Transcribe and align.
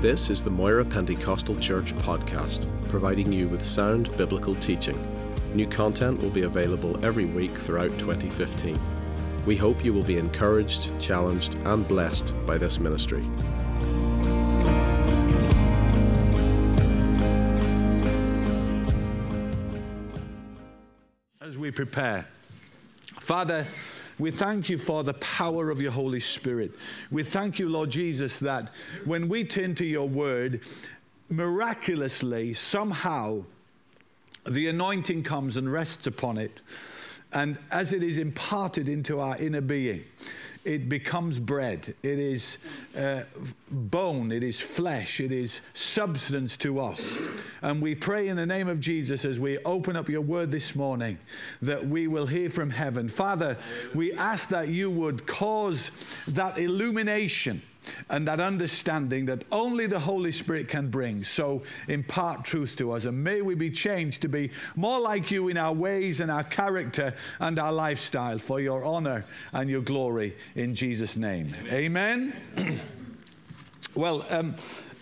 This 0.00 0.30
is 0.30 0.42
the 0.42 0.50
Moira 0.50 0.82
Pentecostal 0.82 1.54
Church 1.56 1.94
podcast, 1.96 2.66
providing 2.88 3.30
you 3.30 3.48
with 3.48 3.62
sound 3.62 4.16
biblical 4.16 4.54
teaching. 4.54 4.98
New 5.54 5.66
content 5.66 6.22
will 6.22 6.30
be 6.30 6.44
available 6.44 7.04
every 7.04 7.26
week 7.26 7.50
throughout 7.50 7.98
2015. 7.98 8.80
We 9.44 9.56
hope 9.56 9.84
you 9.84 9.92
will 9.92 10.02
be 10.02 10.16
encouraged, 10.16 10.98
challenged, 10.98 11.56
and 11.66 11.86
blessed 11.86 12.34
by 12.46 12.56
this 12.56 12.80
ministry. 12.80 13.28
As 21.42 21.58
we 21.58 21.70
prepare, 21.70 22.26
Father, 23.18 23.66
we 24.20 24.30
thank 24.30 24.68
you 24.68 24.76
for 24.76 25.02
the 25.02 25.14
power 25.14 25.70
of 25.70 25.80
your 25.80 25.92
Holy 25.92 26.20
Spirit. 26.20 26.72
We 27.10 27.22
thank 27.22 27.58
you, 27.58 27.68
Lord 27.68 27.90
Jesus, 27.90 28.38
that 28.40 28.70
when 29.04 29.28
we 29.28 29.44
turn 29.44 29.74
to 29.76 29.84
your 29.84 30.08
word, 30.08 30.60
miraculously, 31.30 32.54
somehow, 32.54 33.44
the 34.46 34.68
anointing 34.68 35.22
comes 35.22 35.56
and 35.56 35.72
rests 35.72 36.06
upon 36.06 36.36
it. 36.36 36.60
And 37.32 37.58
as 37.70 37.92
it 37.92 38.02
is 38.02 38.18
imparted 38.18 38.88
into 38.88 39.20
our 39.20 39.36
inner 39.36 39.60
being, 39.60 40.04
it 40.64 40.88
becomes 40.88 41.38
bread. 41.38 41.94
It 42.02 42.18
is 42.18 42.56
uh, 42.96 43.22
bone. 43.70 44.32
It 44.32 44.42
is 44.42 44.60
flesh. 44.60 45.20
It 45.20 45.32
is 45.32 45.60
substance 45.74 46.56
to 46.58 46.80
us. 46.80 47.14
And 47.62 47.80
we 47.80 47.94
pray 47.94 48.28
in 48.28 48.36
the 48.36 48.46
name 48.46 48.68
of 48.68 48.80
Jesus 48.80 49.24
as 49.24 49.40
we 49.40 49.58
open 49.58 49.96
up 49.96 50.08
your 50.08 50.20
word 50.20 50.50
this 50.50 50.74
morning 50.74 51.18
that 51.62 51.86
we 51.86 52.06
will 52.06 52.26
hear 52.26 52.50
from 52.50 52.70
heaven. 52.70 53.08
Father, 53.08 53.56
we 53.94 54.12
ask 54.12 54.48
that 54.48 54.68
you 54.68 54.90
would 54.90 55.26
cause 55.26 55.90
that 56.28 56.58
illumination 56.58 57.62
and 58.08 58.26
that 58.28 58.40
understanding 58.40 59.26
that 59.26 59.44
only 59.50 59.86
the 59.86 59.98
Holy 59.98 60.32
Spirit 60.32 60.68
can 60.68 60.88
bring. 60.88 61.24
So 61.24 61.62
impart 61.88 62.44
truth 62.44 62.76
to 62.76 62.92
us, 62.92 63.04
and 63.04 63.22
may 63.22 63.42
we 63.42 63.54
be 63.54 63.70
changed 63.70 64.22
to 64.22 64.28
be 64.28 64.50
more 64.76 65.00
like 65.00 65.30
you 65.30 65.48
in 65.48 65.56
our 65.56 65.72
ways 65.72 66.20
and 66.20 66.30
our 66.30 66.44
character 66.44 67.14
and 67.38 67.58
our 67.58 67.72
lifestyle 67.72 68.38
for 68.38 68.60
your 68.60 68.84
honor 68.84 69.24
and 69.52 69.70
your 69.70 69.82
glory 69.82 70.36
in 70.54 70.74
Jesus' 70.74 71.16
name. 71.16 71.48
Amen. 71.70 72.34
Amen. 72.58 72.80
well, 73.94 74.24
um, 74.30 74.54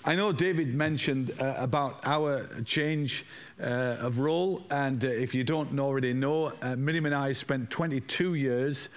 I 0.04 0.14
know 0.14 0.32
David 0.32 0.74
mentioned 0.74 1.32
uh, 1.38 1.54
about 1.58 2.00
our 2.04 2.48
change 2.64 3.26
uh, 3.60 3.96
of 4.00 4.20
role, 4.20 4.64
and 4.70 5.04
uh, 5.04 5.08
if 5.08 5.34
you 5.34 5.44
don't 5.44 5.78
already 5.78 6.14
know, 6.14 6.52
uh, 6.62 6.76
Miriam 6.76 7.06
and 7.06 7.14
I 7.14 7.32
spent 7.32 7.70
22 7.70 8.34
years 8.34 8.88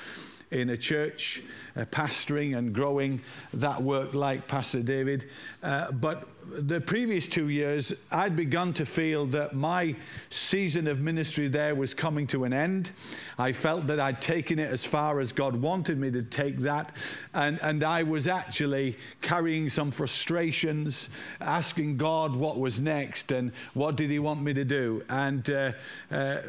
in 0.52 0.70
a 0.70 0.78
church, 0.78 1.42
uh, 1.76 1.86
pastoring 1.86 2.58
and 2.58 2.74
growing 2.74 3.22
that 3.54 3.82
work 3.82 4.14
like 4.14 4.48
Pastor 4.48 4.82
David. 4.82 5.30
Uh, 5.64 5.92
but 5.92 6.28
the 6.48 6.82
previous 6.82 7.28
two 7.28 7.50
years, 7.50 7.94
I'd 8.12 8.36
begun 8.36 8.74
to 8.74 8.86
feel 8.86 9.26
that 9.28 9.54
my 9.54 9.96
season 10.30 10.88
of 10.88 11.00
ministry 11.00 11.48
there 11.48 11.76
was 11.76 11.94
coming 11.94 12.28
to 12.28 12.44
an 12.44 12.54
end. 12.54 12.92
I 13.38 13.52
felt 13.52 13.88
that 13.88 14.00
I'd 14.00 14.22
taken 14.22 14.60
it 14.60 14.70
as 14.70 14.84
far 14.84 15.20
as 15.20 15.32
God 15.32 15.56
wanted 15.56 15.98
me 15.98 16.12
to 16.12 16.24
take 16.24 16.58
that. 16.60 16.96
And, 17.34 17.60
and 17.62 17.84
I 17.84 18.04
was 18.04 18.28
actually 18.28 18.98
carrying 19.22 19.70
some 19.70 19.92
frustrations, 19.92 21.10
asking 21.40 21.98
God 21.98 22.36
what 22.36 22.60
was 22.60 22.80
next 22.80 23.32
and 23.32 23.52
what 23.74 23.96
did 23.96 24.10
He 24.10 24.20
want 24.20 24.42
me 24.42 24.54
to 24.54 24.66
do. 24.66 25.04
And 25.10 25.50
uh, 25.50 25.72
uh, 26.12 26.42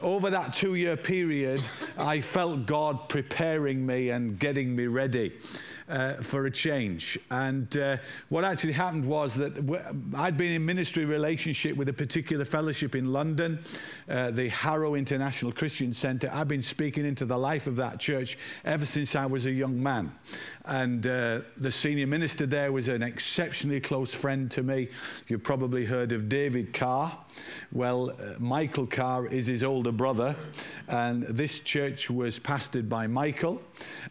over 0.00 0.30
that 0.30 0.52
two 0.52 0.74
year 0.74 0.96
period, 0.96 1.62
I 1.96 2.20
felt 2.20 2.66
God 2.66 3.08
preparing 3.08 3.84
me 3.84 4.10
and 4.10 4.38
getting 4.38 4.74
me 4.74 4.86
ready 4.86 5.32
uh, 5.88 6.14
for 6.14 6.46
a 6.46 6.50
change. 6.50 7.18
And 7.30 7.76
uh, 7.76 7.98
what 8.28 8.44
actually 8.44 8.72
happened 8.72 9.06
was 9.06 9.34
that 9.34 9.52
I'd 10.16 10.36
been 10.36 10.52
in 10.52 10.64
ministry 10.64 11.04
relationship 11.04 11.76
with 11.76 11.88
a 11.88 11.92
particular 11.92 12.44
fellowship 12.44 12.94
in 12.94 13.12
London, 13.12 13.64
uh, 14.08 14.30
the 14.30 14.48
Harrow 14.48 14.94
International 14.94 15.52
Christian 15.52 15.92
Centre. 15.92 16.30
I've 16.32 16.48
been 16.48 16.62
speaking 16.62 17.04
into 17.04 17.24
the 17.24 17.36
life 17.36 17.66
of 17.66 17.76
that 17.76 18.00
church 18.00 18.38
ever 18.64 18.86
since 18.86 19.14
I 19.14 19.26
was 19.26 19.46
a 19.46 19.52
young 19.52 19.82
man. 19.82 20.12
And 20.66 21.06
uh, 21.06 21.40
the 21.58 21.70
senior 21.70 22.06
minister 22.06 22.46
there 22.46 22.72
was 22.72 22.88
an 22.88 23.02
exceptionally 23.02 23.80
close 23.80 24.14
friend 24.14 24.50
to 24.52 24.62
me. 24.62 24.88
You've 25.28 25.42
probably 25.42 25.84
heard 25.84 26.10
of 26.12 26.30
David 26.30 26.72
Carr. 26.72 27.18
Well, 27.72 28.10
uh, 28.10 28.34
Michael 28.38 28.86
Carr 28.86 29.26
is 29.26 29.46
his 29.46 29.64
older 29.64 29.92
brother, 29.92 30.36
and 30.88 31.24
this 31.24 31.58
church 31.58 32.08
was 32.08 32.38
pastored 32.38 32.88
by 32.88 33.08
Michael, 33.08 33.60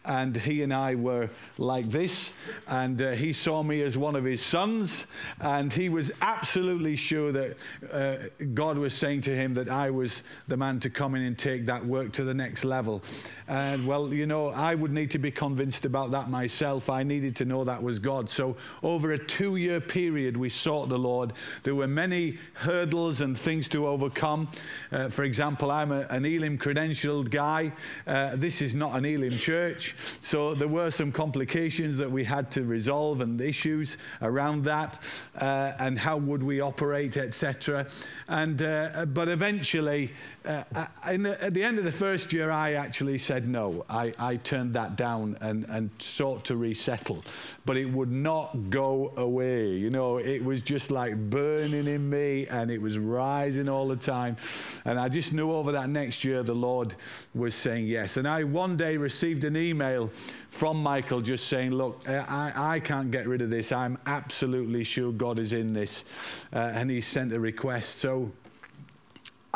and 0.04 0.36
he 0.36 0.62
and 0.62 0.72
I 0.72 0.94
were 0.94 1.30
like 1.56 1.88
this, 1.88 2.32
and 2.68 3.00
uh, 3.00 3.12
he 3.12 3.32
saw 3.32 3.62
me 3.62 3.82
as 3.82 3.96
one 3.96 4.14
of 4.14 4.24
his 4.24 4.42
sons, 4.42 5.06
and 5.40 5.72
he 5.72 5.88
was 5.88 6.12
absolutely 6.20 6.96
sure 6.96 7.32
that 7.32 7.56
uh, 7.90 8.16
God 8.52 8.76
was 8.76 8.92
saying 8.94 9.22
to 9.22 9.34
him 9.34 9.54
that 9.54 9.70
I 9.70 9.88
was 9.90 10.22
the 10.46 10.56
man 10.58 10.78
to 10.80 10.90
come 10.90 11.14
in 11.14 11.22
and 11.22 11.38
take 11.38 11.66
that 11.66 11.84
work 11.84 12.12
to 12.12 12.24
the 12.24 12.34
next 12.34 12.62
level. 12.62 13.02
And 13.48 13.86
well, 13.86 14.12
you 14.12 14.26
know, 14.26 14.48
I 14.48 14.74
would 14.74 14.92
need 14.92 15.10
to 15.12 15.18
be 15.18 15.30
convinced 15.30 15.86
about 15.86 16.10
that 16.10 16.28
myself. 16.28 16.43
I 16.88 17.02
needed 17.02 17.36
to 17.36 17.44
know 17.44 17.64
that 17.64 17.82
was 17.82 17.98
God. 17.98 18.28
So 18.28 18.56
over 18.82 19.12
a 19.12 19.18
two 19.18 19.56
year 19.56 19.80
period, 19.80 20.36
we 20.36 20.48
sought 20.48 20.88
the 20.88 20.98
Lord. 20.98 21.32
There 21.62 21.74
were 21.74 21.86
many 21.86 22.38
hurdles 22.54 23.20
and 23.20 23.38
things 23.38 23.68
to 23.68 23.86
overcome. 23.86 24.48
Uh, 24.90 25.08
for 25.08 25.24
example, 25.24 25.70
I'm 25.70 25.92
a, 25.92 26.06
an 26.10 26.24
Elim 26.24 26.58
credentialed 26.58 27.30
guy. 27.30 27.72
Uh, 28.06 28.36
this 28.36 28.60
is 28.60 28.74
not 28.74 28.94
an 28.94 29.04
Elim 29.04 29.36
church. 29.36 29.94
So 30.20 30.54
there 30.54 30.68
were 30.68 30.90
some 30.90 31.12
complications 31.12 31.96
that 31.98 32.10
we 32.10 32.24
had 32.24 32.50
to 32.52 32.64
resolve 32.64 33.20
and 33.20 33.40
issues 33.40 33.96
around 34.22 34.64
that 34.64 35.02
uh, 35.36 35.72
and 35.78 35.98
how 35.98 36.16
would 36.16 36.42
we 36.42 36.60
operate, 36.60 37.16
etc. 37.16 37.86
And 38.28 38.62
uh, 38.62 39.06
but 39.06 39.28
eventually, 39.28 40.12
uh, 40.44 40.64
the, 41.06 41.38
at 41.40 41.54
the 41.54 41.62
end 41.62 41.78
of 41.78 41.84
the 41.84 41.92
first 41.92 42.32
year, 42.32 42.50
I 42.50 42.72
actually 42.72 43.18
said 43.18 43.48
no. 43.48 43.84
I, 43.88 44.12
I 44.18 44.36
turned 44.36 44.74
that 44.74 44.96
down 44.96 45.36
and, 45.40 45.66
and 45.68 45.90
sought 45.98 46.33
to 46.42 46.56
resettle, 46.56 47.24
but 47.64 47.76
it 47.76 47.86
would 47.86 48.10
not 48.10 48.70
go 48.70 49.12
away. 49.16 49.68
You 49.68 49.90
know, 49.90 50.18
it 50.18 50.42
was 50.42 50.62
just 50.62 50.90
like 50.90 51.16
burning 51.30 51.86
in 51.86 52.10
me, 52.10 52.46
and 52.48 52.70
it 52.70 52.80
was 52.80 52.98
rising 52.98 53.68
all 53.68 53.86
the 53.86 53.96
time. 53.96 54.36
And 54.84 54.98
I 54.98 55.08
just 55.08 55.32
knew 55.32 55.52
over 55.52 55.72
that 55.72 55.88
next 55.88 56.24
year 56.24 56.42
the 56.42 56.54
Lord 56.54 56.94
was 57.34 57.54
saying 57.54 57.86
yes. 57.86 58.16
And 58.16 58.26
I 58.26 58.44
one 58.44 58.76
day 58.76 58.96
received 58.96 59.44
an 59.44 59.56
email 59.56 60.10
from 60.50 60.82
Michael 60.82 61.20
just 61.20 61.48
saying, 61.48 61.70
Look, 61.70 62.08
I, 62.08 62.52
I 62.54 62.80
can't 62.80 63.10
get 63.10 63.26
rid 63.26 63.42
of 63.42 63.50
this. 63.50 63.72
I'm 63.72 63.98
absolutely 64.06 64.84
sure 64.84 65.12
God 65.12 65.38
is 65.38 65.52
in 65.52 65.72
this. 65.72 66.04
Uh, 66.52 66.70
and 66.74 66.90
he 66.90 67.00
sent 67.00 67.32
a 67.32 67.40
request. 67.40 67.98
So 67.98 68.30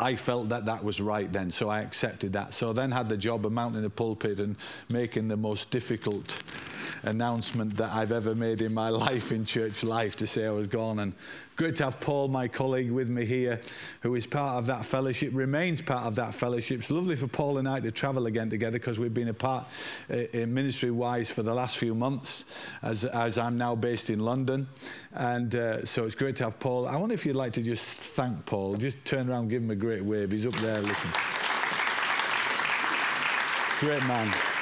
I 0.01 0.15
felt 0.15 0.49
that 0.49 0.65
that 0.65 0.81
was 0.81 1.01
right 1.01 1.31
then, 1.31 1.51
so 1.51 1.69
I 1.69 1.81
accepted 1.81 2.33
that. 2.33 2.53
So 2.53 2.69
I 2.69 2.73
then 2.73 2.91
had 2.91 3.09
the 3.09 3.17
job 3.17 3.45
of 3.45 3.51
mounting 3.51 3.83
a 3.83 3.89
pulpit 3.89 4.39
and 4.39 4.55
making 4.89 5.27
the 5.27 5.35
most 5.35 5.69
difficult 5.71 6.37
announcement 7.03 7.75
that 7.75 7.91
I've 7.91 8.13
ever 8.13 8.33
made 8.33 8.61
in 8.61 8.73
my 8.73 8.89
life 9.07 9.33
in 9.33 9.43
church 9.43 9.83
life 9.83 10.15
to 10.17 10.27
say 10.27 10.45
I 10.45 10.51
was 10.51 10.67
gone. 10.67 10.99
And 10.99 11.13
great 11.59 11.75
to 11.75 11.83
have 11.83 11.99
Paul, 11.99 12.29
my 12.29 12.47
colleague, 12.47 12.89
with 12.89 13.09
me 13.09 13.25
here, 13.25 13.59
who 13.99 14.15
is 14.15 14.25
part 14.25 14.57
of 14.57 14.65
that 14.67 14.85
fellowship, 14.85 15.31
remains 15.33 15.81
part 15.81 16.05
of 16.05 16.15
that 16.15 16.33
fellowship. 16.33 16.79
It's 16.79 16.89
lovely 16.89 17.17
for 17.17 17.27
Paul 17.27 17.57
and 17.57 17.67
I 17.67 17.81
to 17.81 17.91
travel 17.91 18.27
again 18.27 18.49
together 18.49 18.79
because 18.79 18.97
we've 18.97 19.13
been 19.13 19.27
apart 19.27 19.67
uh, 20.09 20.23
ministry 20.33 20.89
wise 20.89 21.29
for 21.29 21.43
the 21.43 21.53
last 21.53 21.75
few 21.75 21.93
months, 21.93 22.45
as, 22.81 23.03
as 23.03 23.37
I'm 23.37 23.57
now 23.57 23.75
based 23.75 24.09
in 24.09 24.19
London. 24.19 24.69
And 25.11 25.53
uh, 25.53 25.85
so 25.85 26.05
it's 26.05 26.15
great 26.15 26.37
to 26.37 26.45
have 26.45 26.61
Paul. 26.61 26.87
I 26.87 26.95
wonder 26.95 27.13
if 27.13 27.25
you'd 27.25 27.35
like 27.35 27.51
to 27.53 27.61
just 27.61 27.83
thank 27.83 28.45
Paul. 28.45 28.77
Just 28.77 29.03
turn 29.03 29.29
around, 29.29 29.49
give 29.49 29.61
him 29.61 29.71
a 29.71 29.75
great 29.75 30.05
wave. 30.05 30.31
He's 30.31 30.45
up 30.45 30.55
there, 30.55 30.79
listen. 30.79 31.11
Great 33.81 34.03
man 34.07 34.58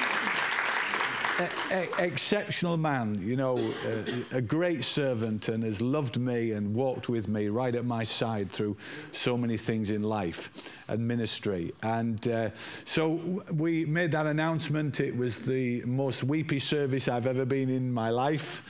exceptional 1.98 2.76
man, 2.76 3.20
you 3.20 3.36
know, 3.36 3.58
a, 3.86 4.36
a 4.38 4.40
great 4.40 4.82
servant 4.82 5.48
and 5.48 5.62
has 5.62 5.80
loved 5.80 6.18
me 6.18 6.52
and 6.52 6.74
walked 6.74 7.08
with 7.08 7.28
me 7.28 7.48
right 7.48 7.74
at 7.74 7.84
my 7.84 8.04
side 8.04 8.50
through 8.50 8.76
so 9.12 9.36
many 9.36 9.56
things 9.56 9.90
in 9.90 10.02
life 10.02 10.50
and 10.88 11.06
ministry. 11.06 11.72
And 11.82 12.26
uh, 12.28 12.50
so 12.84 13.42
we 13.52 13.84
made 13.84 14.12
that 14.12 14.26
announcement. 14.26 15.00
It 15.00 15.16
was 15.16 15.36
the 15.36 15.82
most 15.84 16.24
weepy 16.24 16.58
service 16.58 17.08
I've 17.08 17.26
ever 17.26 17.44
been 17.44 17.70
in 17.70 17.92
my 17.92 18.10
life. 18.10 18.62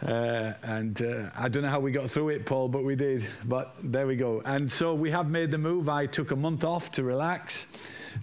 Uh, 0.00 0.52
and 0.62 1.02
uh, 1.02 1.30
I 1.36 1.48
don't 1.48 1.64
know 1.64 1.68
how 1.68 1.80
we 1.80 1.90
got 1.90 2.08
through 2.08 2.28
it, 2.28 2.46
Paul, 2.46 2.68
but 2.68 2.84
we 2.84 2.94
did. 2.94 3.26
But 3.44 3.74
there 3.82 4.06
we 4.06 4.14
go. 4.14 4.40
And 4.44 4.70
so 4.70 4.94
we 4.94 5.10
have 5.10 5.28
made 5.28 5.50
the 5.50 5.58
move. 5.58 5.88
I 5.88 6.06
took 6.06 6.30
a 6.30 6.36
month 6.36 6.62
off 6.62 6.92
to 6.92 7.02
relax 7.02 7.66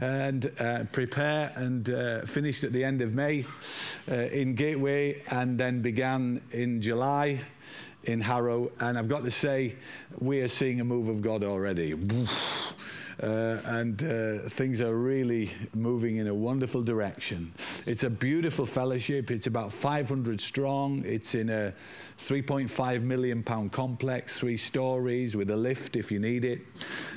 and 0.02 0.52
uh, 0.60 0.84
prepare 0.92 1.52
and 1.56 1.90
uh, 1.90 2.22
finished 2.22 2.64
at 2.64 2.74
the 2.74 2.84
end 2.84 3.02
of 3.02 3.14
May 3.14 3.46
uh, 4.10 4.16
in 4.16 4.56
Gateway 4.56 5.22
and 5.30 5.58
then 5.58 5.82
began 5.82 6.42
in 6.52 6.82
July 6.82 7.42
in 8.04 8.22
Harrow. 8.22 8.72
And 8.80 8.98
I've 8.98 9.08
got 9.08 9.24
to 9.24 9.32
say, 9.32 9.76
we 10.20 10.42
are 10.42 10.48
seeing 10.48 10.80
a 10.80 10.84
move 10.86 11.08
of 11.08 11.22
God 11.22 11.44
already. 11.44 11.94
Uh, 13.22 13.58
and 13.66 14.04
uh, 14.04 14.50
things 14.50 14.82
are 14.82 14.96
really 14.96 15.52
moving 15.74 16.18
in 16.18 16.28
a 16.28 16.34
wonderful 16.34 16.82
direction. 16.82 17.54
It's 17.86 18.04
a 18.04 18.10
beautiful 18.10 18.66
fellowship. 18.66 19.32
It's 19.32 19.48
about 19.48 19.72
500 19.72 20.42
strong. 20.42 21.04
It's 21.06 21.36
in 21.36 21.50
a 21.50 21.74
3.5 22.20 23.02
million 23.02 23.44
pound 23.44 23.72
complex, 23.72 24.34
three 24.34 24.58
stories 24.58 25.36
with 25.36 25.50
a 25.50 25.56
lift 25.56 25.96
if 25.96 26.12
you 26.12 26.20
need 26.20 26.46
it. 26.46 26.62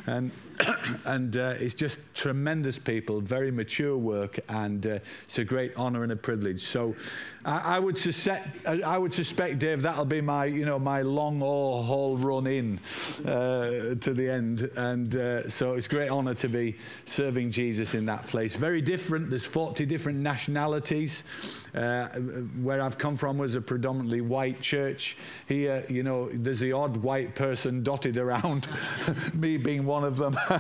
And, 0.07 0.31
and 1.05 1.37
uh, 1.37 1.55
it's 1.59 1.75
just 1.75 1.99
tremendous 2.15 2.79
people, 2.79 3.21
very 3.21 3.51
mature 3.51 3.97
work, 3.97 4.39
and 4.49 4.87
uh, 4.87 4.99
it's 5.25 5.39
a 5.39 5.45
great 5.45 5.73
honor 5.77 6.03
and 6.03 6.13
a 6.13 6.17
privilege. 6.17 6.67
So 6.67 6.97
I, 7.45 7.77
I, 7.77 7.79
would 7.79 7.97
suspect, 7.97 8.67
I 8.67 8.99
would 8.99 9.13
suspect, 9.13 9.59
Dave, 9.59 9.83
that'll 9.83 10.05
be 10.05 10.21
my, 10.21 10.47
you 10.47 10.65
know, 10.65 10.79
my 10.79 11.03
long 11.03 11.41
haul 11.41 12.17
run 12.17 12.47
in 12.47 12.81
uh, 13.25 13.95
to 13.95 14.15
the 14.15 14.29
end. 14.29 14.71
And 14.77 15.15
uh, 15.15 15.49
so 15.49 15.75
it's 15.75 15.88
great 15.89 16.09
honor 16.09 16.35
to 16.35 16.49
be 16.49 16.77
serving 17.05 17.51
Jesus 17.51 17.95
in 17.95 18.07
that 18.07 18.27
place. 18.27 18.55
Very 18.55 18.81
different. 18.81 19.31
There's 19.31 19.45
40 19.45 19.87
different 19.87 20.19
nationalities. 20.19 21.23
Uh, 21.75 22.09
where 22.63 22.81
I've 22.81 22.99
come 22.99 23.17
from 23.17 23.39
was 23.39 23.55
a 23.55 23.61
predominantly 23.61 24.21
white 24.21 24.61
church. 24.61 25.17
Here, 25.47 25.85
you 25.89 26.03
know, 26.03 26.29
there's 26.33 26.61
the 26.61 26.73
odd 26.73 26.97
white 26.97 27.35
person 27.35 27.83
dotted 27.83 28.17
around, 28.17 28.67
me 29.35 29.59
being 29.59 29.85
one 29.85 30.03
of 30.03 30.17
them. 30.17 30.37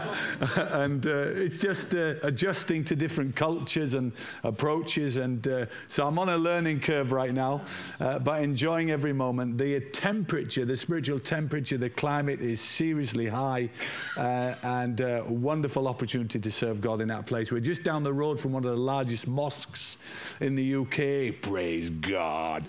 and 0.72 1.06
uh, 1.06 1.10
it's 1.10 1.58
just 1.58 1.94
uh, 1.94 2.14
adjusting 2.22 2.84
to 2.84 2.96
different 2.96 3.34
cultures 3.34 3.94
and 3.94 4.12
approaches. 4.44 5.16
And 5.16 5.46
uh, 5.48 5.66
so 5.88 6.06
I'm 6.06 6.18
on 6.18 6.28
a 6.28 6.36
learning 6.38 6.80
curve 6.80 7.10
right 7.10 7.32
now, 7.32 7.62
uh, 8.00 8.18
but 8.18 8.42
enjoying 8.42 8.90
every 8.90 9.12
moment. 9.12 9.58
The 9.58 9.80
temperature, 9.80 10.64
the 10.64 10.76
spiritual 10.76 11.20
temperature, 11.20 11.78
the 11.78 11.90
climate 11.90 12.40
is 12.40 12.60
seriously 12.60 13.26
high, 13.26 13.70
uh, 14.16 14.54
and 14.62 15.00
a 15.26 15.32
wonderful 15.32 15.88
opportunity 15.88 16.38
to 16.38 16.50
serve 16.50 16.80
God 16.80 17.00
in 17.00 17.08
that 17.08 17.26
place. 17.26 17.52
We're 17.52 17.60
just 17.60 17.82
down 17.82 18.02
the 18.02 18.12
road 18.12 18.38
from 18.38 18.52
one 18.52 18.64
of 18.64 18.70
the 18.70 18.76
largest 18.76 19.26
mosques 19.26 19.96
in 20.40 20.54
the 20.54 20.74
UK. 20.74 21.40
Praise 21.42 21.90
God. 21.90 22.64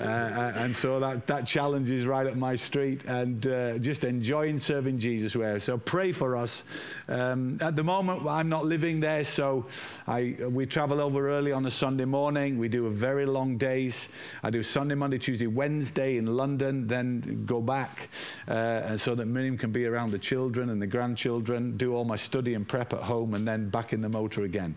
Uh, 0.00 0.04
uh, 0.04 0.52
and 0.56 0.74
so 0.74 1.00
that, 1.00 1.26
that 1.26 1.46
challenge 1.46 1.90
is 1.90 2.06
right 2.06 2.26
up 2.26 2.36
my 2.36 2.54
street 2.54 3.04
and 3.06 3.46
uh, 3.46 3.78
just 3.78 4.04
enjoying 4.04 4.58
serving 4.58 4.98
Jesus 4.98 5.34
where. 5.34 5.58
So 5.58 5.78
pray 5.78 6.12
for 6.12 6.36
us. 6.36 6.62
Um, 7.08 7.58
at 7.60 7.76
the 7.76 7.84
moment, 7.84 8.26
I'm 8.26 8.48
not 8.48 8.64
living 8.64 9.00
there, 9.00 9.24
so 9.24 9.66
I, 10.06 10.36
we 10.48 10.66
travel 10.66 11.00
over 11.00 11.30
early 11.30 11.52
on 11.52 11.66
a 11.66 11.70
Sunday 11.70 12.04
morning. 12.04 12.58
We 12.58 12.68
do 12.68 12.86
a 12.86 12.90
very 12.90 13.26
long 13.26 13.56
days. 13.56 14.08
I 14.42 14.50
do 14.50 14.62
Sunday, 14.62 14.94
Monday, 14.94 15.18
Tuesday, 15.18 15.46
Wednesday 15.46 16.16
in 16.16 16.26
London, 16.26 16.86
then 16.86 17.44
go 17.46 17.60
back 17.60 18.08
uh, 18.48 18.96
so 18.96 19.14
that 19.14 19.26
Miriam 19.26 19.56
can 19.58 19.72
be 19.72 19.86
around 19.86 20.10
the 20.10 20.18
children 20.18 20.70
and 20.70 20.80
the 20.80 20.86
grandchildren, 20.86 21.76
do 21.76 21.93
all 21.94 22.04
my 22.04 22.16
study 22.16 22.54
and 22.54 22.66
prep 22.66 22.92
at 22.92 23.00
home, 23.00 23.34
and 23.34 23.46
then 23.46 23.68
back 23.68 23.92
in 23.92 24.00
the 24.00 24.08
motor 24.08 24.44
again. 24.44 24.74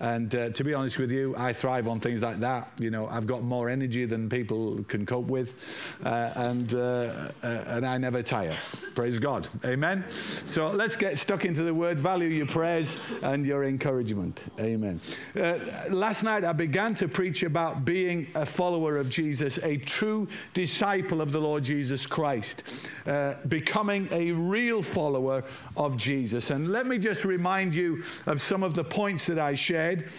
And 0.00 0.34
uh, 0.34 0.50
to 0.50 0.64
be 0.64 0.74
honest 0.74 0.98
with 0.98 1.10
you, 1.10 1.34
I 1.36 1.52
thrive 1.52 1.88
on 1.88 2.00
things 2.00 2.22
like 2.22 2.40
that. 2.40 2.72
You 2.78 2.90
know, 2.90 3.06
I've 3.08 3.26
got 3.26 3.42
more 3.42 3.68
energy 3.68 4.06
than 4.06 4.28
people 4.28 4.82
can 4.84 5.06
cope 5.06 5.26
with, 5.26 5.52
uh, 6.04 6.32
and, 6.36 6.74
uh, 6.74 7.30
uh, 7.42 7.64
and 7.68 7.86
I 7.86 7.98
never 7.98 8.22
tire. 8.22 8.54
Praise 8.94 9.18
God. 9.18 9.48
Amen. 9.64 10.04
So 10.44 10.68
let's 10.68 10.96
get 10.96 11.18
stuck 11.18 11.44
into 11.44 11.62
the 11.62 11.74
word. 11.74 11.98
Value 11.98 12.28
your 12.28 12.46
prayers 12.46 12.96
and 13.22 13.46
your 13.46 13.64
encouragement. 13.64 14.44
Amen. 14.60 15.00
Uh, 15.36 15.58
last 15.90 16.22
night 16.22 16.44
I 16.44 16.52
began 16.52 16.94
to 16.96 17.08
preach 17.08 17.42
about 17.42 17.84
being 17.84 18.26
a 18.34 18.46
follower 18.46 18.96
of 18.96 19.08
Jesus, 19.10 19.58
a 19.62 19.76
true 19.76 20.28
disciple 20.54 21.20
of 21.20 21.32
the 21.32 21.40
Lord 21.40 21.64
Jesus 21.64 22.06
Christ, 22.06 22.62
uh, 23.06 23.34
becoming 23.48 24.08
a 24.10 24.32
real 24.32 24.82
follower 24.82 25.44
of 25.76 25.96
Jesus. 25.96 26.50
And 26.50 26.59
let 26.68 26.86
me 26.86 26.98
just 26.98 27.24
remind 27.24 27.74
you 27.74 28.02
of 28.26 28.40
some 28.40 28.62
of 28.62 28.74
the 28.74 28.84
points 28.84 29.26
that 29.26 29.38
I 29.38 29.54
shared. 29.54 30.10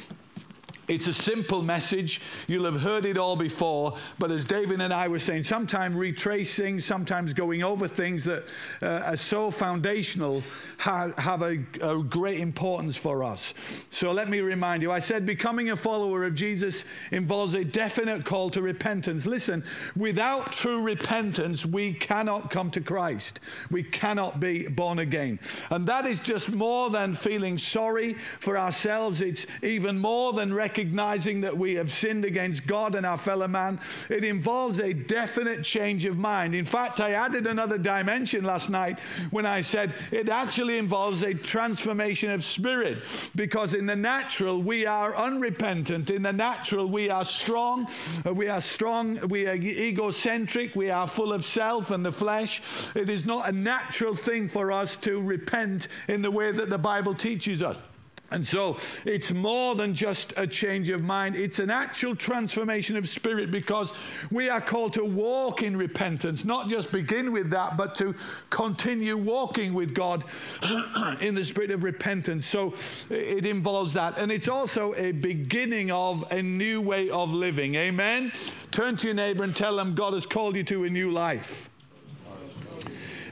It's 0.92 1.08
a 1.08 1.14
simple 1.14 1.62
message. 1.62 2.20
You'll 2.48 2.66
have 2.66 2.82
heard 2.82 3.06
it 3.06 3.18
all 3.18 3.38
before. 3.38 3.96
But 4.20 4.30
as 4.30 4.44
David 4.44 4.82
and 4.82 4.92
I 4.94 5.08
were 5.08 5.20
saying, 5.20 5.44
sometimes 5.44 5.96
retracing, 5.96 6.82
sometimes 6.82 7.34
going 7.34 7.64
over 7.64 7.88
things 7.88 8.26
that 8.26 8.44
uh, 8.82 9.04
are 9.06 9.16
so 9.16 9.52
foundational 9.52 10.44
ha- 10.78 11.14
have 11.18 11.44
a, 11.44 11.60
a 11.82 12.04
great 12.04 12.42
importance 12.42 12.98
for 12.98 13.24
us. 13.24 13.54
So 13.90 14.12
let 14.12 14.28
me 14.28 14.42
remind 14.42 14.82
you 14.82 14.92
I 14.92 15.00
said 15.00 15.26
becoming 15.26 15.70
a 15.70 15.78
follower 15.78 16.26
of 16.26 16.36
Jesus 16.36 16.84
involves 17.12 17.54
a 17.54 17.64
definite 17.64 18.26
call 18.26 18.50
to 18.50 18.62
repentance. 18.62 19.26
Listen, 19.26 19.64
without 19.96 20.52
true 20.52 20.84
repentance, 20.84 21.66
we 21.66 21.94
cannot 21.94 22.52
come 22.52 22.70
to 22.70 22.82
Christ. 22.82 23.40
We 23.70 23.84
cannot 23.84 24.42
be 24.42 24.68
born 24.68 25.00
again. 25.00 25.40
And 25.70 25.88
that 25.88 26.06
is 26.06 26.20
just 26.20 26.52
more 26.52 26.90
than 26.90 27.14
feeling 27.14 27.58
sorry 27.58 28.18
for 28.42 28.58
ourselves, 28.58 29.22
it's 29.22 29.46
even 29.64 29.98
more 29.98 30.34
than 30.34 30.54
recognizing 30.54 30.81
recognizing 30.82 31.42
that 31.42 31.56
we 31.56 31.76
have 31.76 31.92
sinned 31.92 32.26
against 32.26 32.66
God 32.66 32.96
and 32.96 33.06
our 33.06 33.18
fellow 33.18 33.48
man. 33.48 33.80
It 34.10 34.24
involves 34.24 34.80
a 34.80 34.94
definite 34.94 35.64
change 35.64 36.06
of 36.06 36.18
mind. 36.18 36.56
In 36.56 36.66
fact, 36.66 37.00
I 37.00 37.12
added 37.12 37.46
another 37.46 37.78
dimension 37.78 38.44
last 38.44 38.68
night 38.68 38.98
when 39.30 39.46
I 39.46 39.62
said 39.62 39.94
it 40.12 40.28
actually 40.28 40.80
involves 40.80 41.22
a 41.22 41.36
transformation 41.36 42.32
of 42.32 42.44
spirit 42.44 43.04
because 43.36 43.76
in 43.76 43.86
the 43.86 43.96
natural 43.96 44.60
we 44.60 44.88
are 44.88 45.16
unrepentant. 45.16 46.10
In 46.10 46.24
the 46.24 46.34
natural 46.34 46.88
we 46.88 47.12
are 47.12 47.26
strong. 47.26 47.88
Uh, 48.26 48.34
we 48.34 48.50
are 48.50 48.62
strong. 48.62 49.20
We 49.28 49.46
are 49.46 49.54
egocentric. 49.54 50.76
We 50.76 50.90
are 50.90 51.06
full 51.06 51.32
of 51.32 51.46
self 51.46 51.92
and 51.92 52.04
the 52.04 52.12
flesh. 52.12 52.60
It 52.96 53.08
is 53.08 53.24
not 53.24 53.48
a 53.48 53.52
natural 53.52 54.16
thing 54.16 54.50
for 54.50 54.72
us 54.72 54.98
to 54.98 55.22
repent 55.22 55.90
in 56.08 56.24
the 56.24 56.32
way 56.32 56.52
that 56.52 56.72
the 56.72 56.80
Bible 56.80 57.14
teaches 57.14 57.62
us. 57.62 57.84
And 58.32 58.46
so 58.46 58.78
it's 59.06 59.32
more 59.32 59.76
than 59.76 59.94
just 59.94 60.34
a 60.38 60.48
change 60.48 60.90
of 60.90 61.04
mind, 61.04 61.36
it's 61.36 61.60
an 61.60 61.70
actual 61.70 62.16
transformation 62.16 62.96
of 62.96 63.08
spirit 63.08 63.52
because 63.52 63.92
we 64.32 64.50
are 64.50 64.62
called 64.62 64.94
to 64.94 65.06
walk 65.06 65.64
in 65.64 65.76
repentance, 65.76 66.46
not 66.46 66.70
just 66.70 66.92
begin 66.92 67.32
with 67.32 67.50
that, 67.50 67.78
but 67.78 67.96
to 67.96 68.16
continue 68.50 69.18
walking 69.18 69.74
with 69.74 69.94
God 69.94 70.24
in 71.22 71.36
the 71.36 71.44
spirit 71.44 71.72
of 71.72 71.84
repentance. 71.84 72.46
So 72.46 72.74
it 73.10 73.46
involves 73.46 73.94
that. 73.94 74.18
And 74.18 74.32
it's 74.32 74.48
also 74.48 74.94
a 74.96 75.12
beginning 75.12 75.92
of 75.92 76.30
a 76.32 76.42
new 76.42 76.82
way 76.82 77.10
of 77.10 77.34
living. 77.34 77.76
Amen? 77.76 78.32
Turn 78.72 78.96
to 78.98 79.08
your 79.08 79.16
neighbor 79.16 79.44
and 79.44 79.56
tell 79.56 79.76
them 79.76 79.96
God 79.96 80.14
has 80.14 80.26
called 80.26 80.56
you 80.56 80.64
to 80.66 80.86
a 80.86 80.90
new 80.90 81.12
life. 81.12 81.71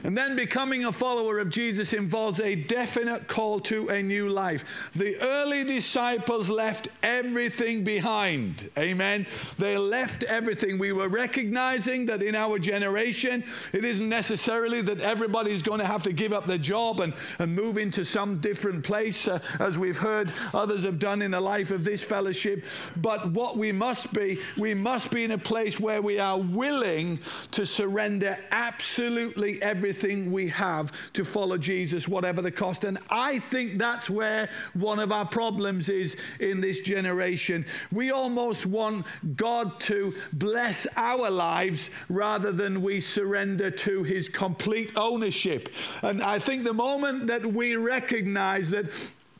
And 0.02 0.16
then 0.16 0.34
becoming 0.34 0.84
a 0.84 0.92
follower 0.92 1.38
of 1.38 1.50
Jesus 1.50 1.92
involves 1.92 2.40
a 2.40 2.54
definite 2.54 3.28
call 3.28 3.60
to 3.60 3.88
a 3.88 4.02
new 4.02 4.28
life. 4.28 4.64
The 4.94 5.20
early 5.20 5.64
disciples 5.64 6.48
left 6.48 6.88
everything 7.02 7.84
behind. 7.84 8.70
Amen. 8.78 9.26
They 9.58 9.76
left 9.76 10.22
everything. 10.24 10.78
We 10.78 10.92
were 10.92 11.08
recognizing 11.08 12.06
that 12.06 12.22
in 12.22 12.34
our 12.34 12.58
generation, 12.58 13.44
it 13.72 13.84
isn't 13.84 14.08
necessarily 14.08 14.80
that 14.82 15.02
everybody's 15.02 15.62
going 15.62 15.80
to 15.80 15.86
have 15.86 16.02
to 16.04 16.12
give 16.12 16.32
up 16.32 16.46
their 16.46 16.58
job 16.58 17.00
and, 17.00 17.12
and 17.38 17.54
move 17.54 17.76
into 17.76 18.04
some 18.04 18.38
different 18.40 18.82
place, 18.82 19.28
uh, 19.28 19.38
as 19.58 19.76
we've 19.76 19.98
heard 19.98 20.32
others 20.54 20.84
have 20.84 20.98
done 20.98 21.20
in 21.20 21.32
the 21.32 21.40
life 21.40 21.70
of 21.70 21.84
this 21.84 22.02
fellowship. 22.02 22.64
But 22.96 23.30
what 23.32 23.58
we 23.58 23.70
must 23.70 24.12
be, 24.14 24.38
we 24.56 24.72
must 24.72 25.10
be 25.10 25.24
in 25.24 25.32
a 25.32 25.38
place 25.38 25.78
where 25.78 26.00
we 26.00 26.18
are 26.18 26.38
willing 26.38 27.20
to 27.50 27.66
surrender 27.66 28.38
absolutely 28.50 29.60
everything 29.60 29.89
everything 29.90 30.30
we 30.30 30.46
have 30.46 30.92
to 31.12 31.24
follow 31.24 31.58
Jesus, 31.58 32.06
whatever 32.06 32.40
the 32.40 32.50
cost. 32.52 32.84
And 32.84 32.96
I 33.10 33.40
think 33.40 33.76
that's 33.76 34.08
where 34.08 34.48
one 34.74 35.00
of 35.00 35.10
our 35.10 35.26
problems 35.26 35.88
is 35.88 36.16
in 36.38 36.60
this 36.60 36.78
generation. 36.80 37.66
We 37.90 38.12
almost 38.12 38.66
want 38.66 39.04
God 39.34 39.80
to 39.80 40.14
bless 40.32 40.86
our 40.96 41.28
lives 41.28 41.90
rather 42.08 42.52
than 42.52 42.82
we 42.82 43.00
surrender 43.00 43.68
to 43.72 44.04
his 44.04 44.28
complete 44.28 44.92
ownership. 44.94 45.70
And 46.02 46.22
I 46.22 46.38
think 46.38 46.62
the 46.62 46.72
moment 46.72 47.26
that 47.26 47.44
we 47.44 47.74
recognize 47.74 48.70
that 48.70 48.86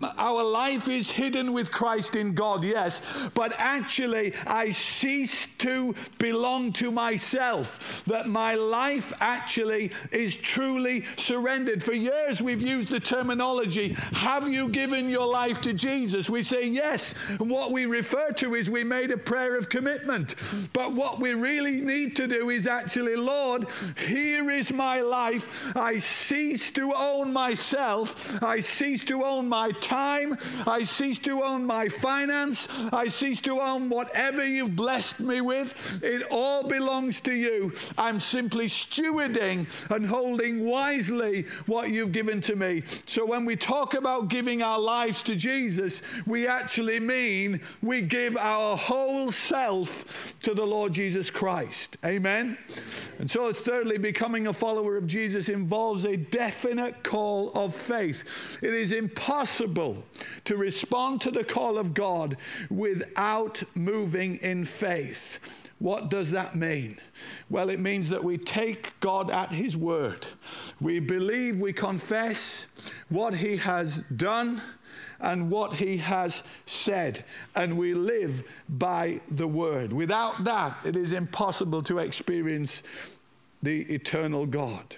our 0.02 0.42
life 0.42 0.88
is 0.88 1.10
hidden 1.10 1.52
with 1.52 1.70
Christ 1.70 2.16
in 2.16 2.34
God, 2.34 2.64
yes, 2.64 3.02
but 3.34 3.52
actually 3.56 4.34
I 4.46 4.70
cease 4.70 5.46
to 5.58 5.94
belong 6.18 6.72
to 6.74 6.90
myself. 6.90 8.02
That 8.06 8.28
my 8.28 8.54
life 8.54 9.12
actually 9.20 9.92
is 10.10 10.36
truly 10.36 11.04
surrendered. 11.16 11.82
For 11.82 11.92
years 11.92 12.40
we've 12.40 12.62
used 12.62 12.90
the 12.90 13.00
terminology, 13.00 13.92
have 14.12 14.48
you 14.48 14.68
given 14.68 15.08
your 15.08 15.26
life 15.26 15.60
to 15.62 15.72
Jesus? 15.72 16.30
We 16.30 16.42
say 16.42 16.66
yes. 16.66 17.14
And 17.28 17.50
what 17.50 17.72
we 17.72 17.86
refer 17.86 18.30
to 18.32 18.54
is 18.54 18.70
we 18.70 18.84
made 18.84 19.10
a 19.10 19.16
prayer 19.16 19.56
of 19.56 19.68
commitment. 19.68 20.34
But 20.72 20.94
what 20.94 21.20
we 21.20 21.34
really 21.34 21.80
need 21.80 22.16
to 22.16 22.26
do 22.26 22.50
is 22.50 22.66
actually, 22.66 23.16
Lord, 23.16 23.66
here 23.96 24.50
is 24.50 24.72
my 24.72 25.00
life. 25.00 25.72
I 25.76 25.98
cease 25.98 26.70
to 26.72 26.92
own 26.94 27.32
myself. 27.32 28.42
I 28.42 28.60
cease 28.60 29.04
to 29.04 29.24
own 29.24 29.48
my 29.48 29.70
time. 29.90 30.38
I 30.68 30.84
cease 30.84 31.18
to 31.20 31.42
own 31.42 31.66
my 31.66 31.88
finance. 31.88 32.68
I 32.92 33.08
cease 33.08 33.40
to 33.40 33.60
own 33.60 33.88
whatever 33.88 34.44
you've 34.44 34.76
blessed 34.76 35.18
me 35.18 35.40
with. 35.40 36.00
It 36.04 36.22
all 36.30 36.62
belongs 36.62 37.20
to 37.22 37.32
you. 37.32 37.72
I'm 37.98 38.20
simply 38.20 38.66
stewarding 38.66 39.66
and 39.90 40.06
holding 40.06 40.64
wisely 40.64 41.46
what 41.66 41.90
you've 41.90 42.12
given 42.12 42.40
to 42.42 42.54
me. 42.54 42.84
So 43.06 43.26
when 43.26 43.44
we 43.44 43.56
talk 43.56 43.94
about 43.94 44.28
giving 44.28 44.62
our 44.62 44.78
lives 44.78 45.24
to 45.24 45.34
Jesus, 45.34 46.02
we 46.24 46.46
actually 46.46 47.00
mean 47.00 47.60
we 47.82 48.00
give 48.00 48.36
our 48.36 48.76
whole 48.76 49.32
self 49.32 50.32
to 50.44 50.54
the 50.54 50.64
Lord 50.64 50.92
Jesus 50.92 51.30
Christ. 51.30 51.96
Amen. 52.04 52.56
And 53.18 53.28
so 53.28 53.48
it's 53.48 53.60
thirdly, 53.60 53.98
becoming 53.98 54.46
a 54.46 54.52
follower 54.52 54.96
of 54.96 55.08
Jesus 55.08 55.48
involves 55.48 56.04
a 56.04 56.16
definite 56.16 57.02
call 57.02 57.50
of 57.54 57.74
faith. 57.74 58.22
It 58.62 58.72
is 58.72 58.92
impossible 58.92 59.79
to 60.44 60.56
respond 60.56 61.20
to 61.22 61.30
the 61.30 61.44
call 61.44 61.78
of 61.78 61.94
God 61.94 62.36
without 62.68 63.62
moving 63.74 64.36
in 64.36 64.64
faith. 64.64 65.38
What 65.80 66.10
does 66.10 66.30
that 66.32 66.54
mean? 66.54 66.98
Well, 67.48 67.70
it 67.70 67.80
means 67.80 68.10
that 68.10 68.22
we 68.22 68.36
take 68.36 68.98
God 69.00 69.30
at 69.30 69.52
His 69.52 69.78
word. 69.78 70.26
We 70.78 70.98
believe, 70.98 71.58
we 71.58 71.72
confess 71.72 72.66
what 73.08 73.34
He 73.34 73.56
has 73.56 74.02
done 74.14 74.60
and 75.20 75.50
what 75.50 75.74
He 75.74 75.96
has 75.96 76.42
said, 76.66 77.24
and 77.56 77.78
we 77.78 77.94
live 77.94 78.44
by 78.68 79.20
the 79.30 79.48
word. 79.48 79.92
Without 79.92 80.44
that, 80.44 80.76
it 80.84 80.96
is 80.96 81.12
impossible 81.12 81.82
to 81.84 81.98
experience 81.98 82.82
the 83.62 83.82
eternal 83.92 84.44
God. 84.44 84.96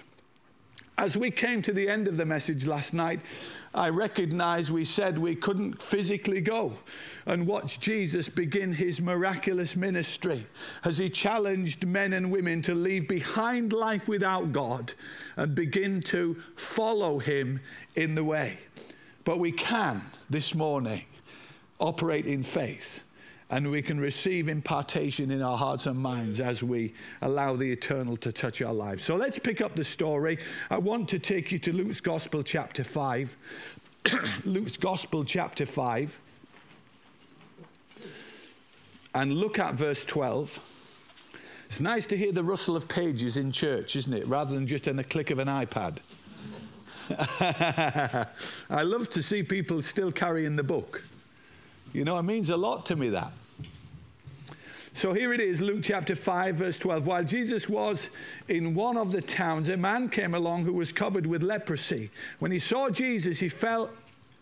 As 0.97 1.17
we 1.17 1.31
came 1.31 1.61
to 1.63 1.73
the 1.73 1.89
end 1.89 2.07
of 2.07 2.17
the 2.17 2.25
message 2.25 2.67
last 2.67 2.93
night, 2.93 3.19
I 3.73 3.89
recognize 3.89 4.71
we 4.71 4.85
said 4.85 5.17
we 5.17 5.35
couldn't 5.35 5.81
physically 5.81 6.39
go 6.39 6.73
and 7.25 7.47
watch 7.47 7.79
Jesus 7.79 8.29
begin 8.29 8.71
his 8.71 9.01
miraculous 9.01 9.75
ministry 9.75 10.45
as 10.83 10.99
he 10.99 11.09
challenged 11.09 11.87
men 11.87 12.13
and 12.13 12.31
women 12.31 12.61
to 12.63 12.75
leave 12.75 13.07
behind 13.07 13.73
life 13.73 14.07
without 14.07 14.51
God 14.51 14.93
and 15.35 15.55
begin 15.55 15.99
to 16.01 16.35
follow 16.55 17.17
him 17.17 17.59
in 17.95 18.13
the 18.13 18.23
way. 18.23 18.59
But 19.23 19.39
we 19.39 19.51
can 19.51 20.03
this 20.29 20.53
morning 20.53 21.05
operate 21.79 22.27
in 22.27 22.43
faith 22.43 22.99
and 23.49 23.69
we 23.69 23.81
can 23.81 23.99
receive 23.99 24.49
impartation 24.49 25.31
in 25.31 25.41
our 25.41 25.57
hearts 25.57 25.85
and 25.85 25.97
minds 25.97 26.39
as 26.39 26.63
we 26.63 26.93
allow 27.21 27.55
the 27.55 27.71
eternal 27.71 28.17
to 28.17 28.31
touch 28.31 28.61
our 28.61 28.73
lives. 28.73 29.03
So 29.03 29.15
let's 29.15 29.39
pick 29.39 29.61
up 29.61 29.75
the 29.75 29.83
story. 29.83 30.39
I 30.69 30.77
want 30.77 31.09
to 31.09 31.19
take 31.19 31.51
you 31.51 31.59
to 31.59 31.73
Luke's 31.73 32.01
Gospel, 32.01 32.43
chapter 32.43 32.83
5. 32.83 33.35
Luke's 34.45 34.77
Gospel, 34.77 35.23
chapter 35.23 35.65
5. 35.65 36.19
And 39.15 39.33
look 39.33 39.59
at 39.59 39.75
verse 39.75 40.03
12. 40.05 40.59
It's 41.65 41.79
nice 41.79 42.05
to 42.07 42.17
hear 42.17 42.31
the 42.31 42.43
rustle 42.43 42.75
of 42.75 42.87
pages 42.87 43.37
in 43.37 43.51
church, 43.51 43.95
isn't 43.95 44.13
it? 44.13 44.27
Rather 44.27 44.53
than 44.53 44.67
just 44.67 44.87
in 44.87 44.95
the 44.95 45.03
click 45.03 45.31
of 45.31 45.39
an 45.39 45.47
iPad. 45.47 45.97
I 48.69 48.83
love 48.83 49.09
to 49.09 49.21
see 49.21 49.43
people 49.43 49.81
still 49.81 50.11
carrying 50.11 50.55
the 50.55 50.63
book. 50.63 51.03
You 51.93 52.03
know, 52.03 52.17
it 52.17 52.23
means 52.23 52.49
a 52.49 52.57
lot 52.57 52.87
to 52.87 52.95
me 52.95 53.09
that. 53.09 53.31
So 54.95 55.13
here 55.13 55.33
it 55.33 55.39
is, 55.39 55.61
Luke 55.61 55.81
chapter 55.83 56.15
5, 56.15 56.55
verse 56.55 56.77
12. 56.77 57.07
While 57.07 57.23
Jesus 57.23 57.67
was 57.67 58.09
in 58.47 58.75
one 58.75 58.97
of 58.97 59.11
the 59.11 59.21
towns, 59.21 59.69
a 59.69 59.77
man 59.77 60.09
came 60.09 60.33
along 60.33 60.65
who 60.65 60.73
was 60.73 60.91
covered 60.91 61.25
with 61.25 61.41
leprosy. 61.41 62.11
When 62.39 62.51
he 62.51 62.59
saw 62.59 62.89
Jesus, 62.89 63.39
he 63.39 63.49
fell 63.49 63.89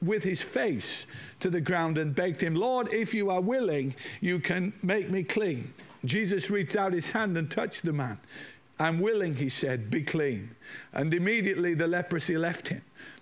with 0.01 0.23
his 0.23 0.41
face 0.41 1.05
to 1.39 1.49
the 1.49 1.61
ground 1.61 1.97
and 1.97 2.13
begged 2.13 2.41
him, 2.41 2.55
Lord, 2.55 2.91
if 2.91 3.13
you 3.13 3.29
are 3.29 3.41
willing, 3.41 3.95
you 4.19 4.39
can 4.39 4.73
make 4.83 5.09
me 5.09 5.23
clean. 5.23 5.73
Jesus 6.03 6.49
reached 6.49 6.75
out 6.75 6.93
his 6.93 7.11
hand 7.11 7.37
and 7.37 7.49
touched 7.49 7.83
the 7.85 7.93
man. 7.93 8.17
I'm 8.79 8.99
willing, 8.99 9.35
he 9.35 9.49
said, 9.49 9.91
be 9.91 10.01
clean. 10.01 10.55
And 10.91 11.13
immediately 11.13 11.75
the 11.75 11.87
leprosy 11.87 12.37
left 12.37 12.67
him. 12.69 12.81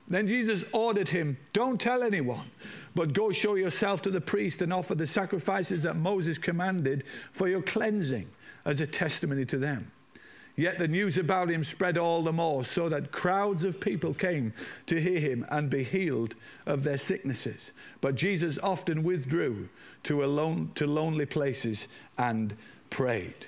Then 0.09 0.27
Jesus 0.27 0.65
ordered 0.73 1.09
him, 1.09 1.37
Don't 1.53 1.79
tell 1.79 2.01
anyone, 2.01 2.49
but 2.95 3.13
go 3.13 3.31
show 3.31 3.55
yourself 3.55 4.01
to 4.01 4.09
the 4.09 4.19
priest 4.19 4.61
and 4.61 4.73
offer 4.73 4.95
the 4.95 5.07
sacrifices 5.07 5.83
that 5.83 5.95
Moses 5.95 6.39
commanded 6.39 7.03
for 7.31 7.47
your 7.47 7.61
cleansing 7.61 8.27
as 8.65 8.81
a 8.81 8.87
testimony 8.87 9.45
to 9.45 9.57
them. 9.57 9.91
Yet 10.55 10.77
the 10.77 10.87
news 10.87 11.17
about 11.17 11.49
him 11.49 11.63
spread 11.63 11.97
all 11.97 12.21
the 12.21 12.33
more, 12.33 12.65
so 12.65 12.89
that 12.89 13.11
crowds 13.11 13.63
of 13.63 13.79
people 13.79 14.13
came 14.13 14.51
to 14.87 14.99
hear 14.99 15.19
him 15.19 15.45
and 15.49 15.69
be 15.69 15.83
healed 15.83 16.35
of 16.65 16.83
their 16.83 16.97
sicknesses. 16.97 17.71
But 18.01 18.15
Jesus 18.15 18.57
often 18.61 19.03
withdrew 19.03 19.69
to, 20.03 20.25
alone, 20.25 20.71
to 20.75 20.85
lonely 20.85 21.27
places 21.27 21.87
and 22.17 22.57
prayed. 22.89 23.47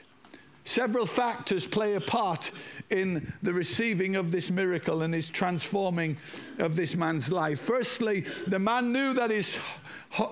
Several 0.72 1.06
factors 1.06 1.66
play 1.66 1.96
a 1.96 2.00
part 2.00 2.50
in 2.90 3.34
the 3.44 3.51
receiving 3.51 4.16
of 4.16 4.32
this 4.32 4.50
miracle 4.50 5.01
and 5.01 5.13
his 5.13 5.28
transforming 5.28 6.16
of 6.60 6.78
this 6.78 6.96
man's 6.96 7.30
life. 7.30 7.60
Firstly, 7.60 8.22
the 8.48 8.58
man 8.58 8.94
knew 8.94 9.12
that 9.16 9.32
his 9.32 9.54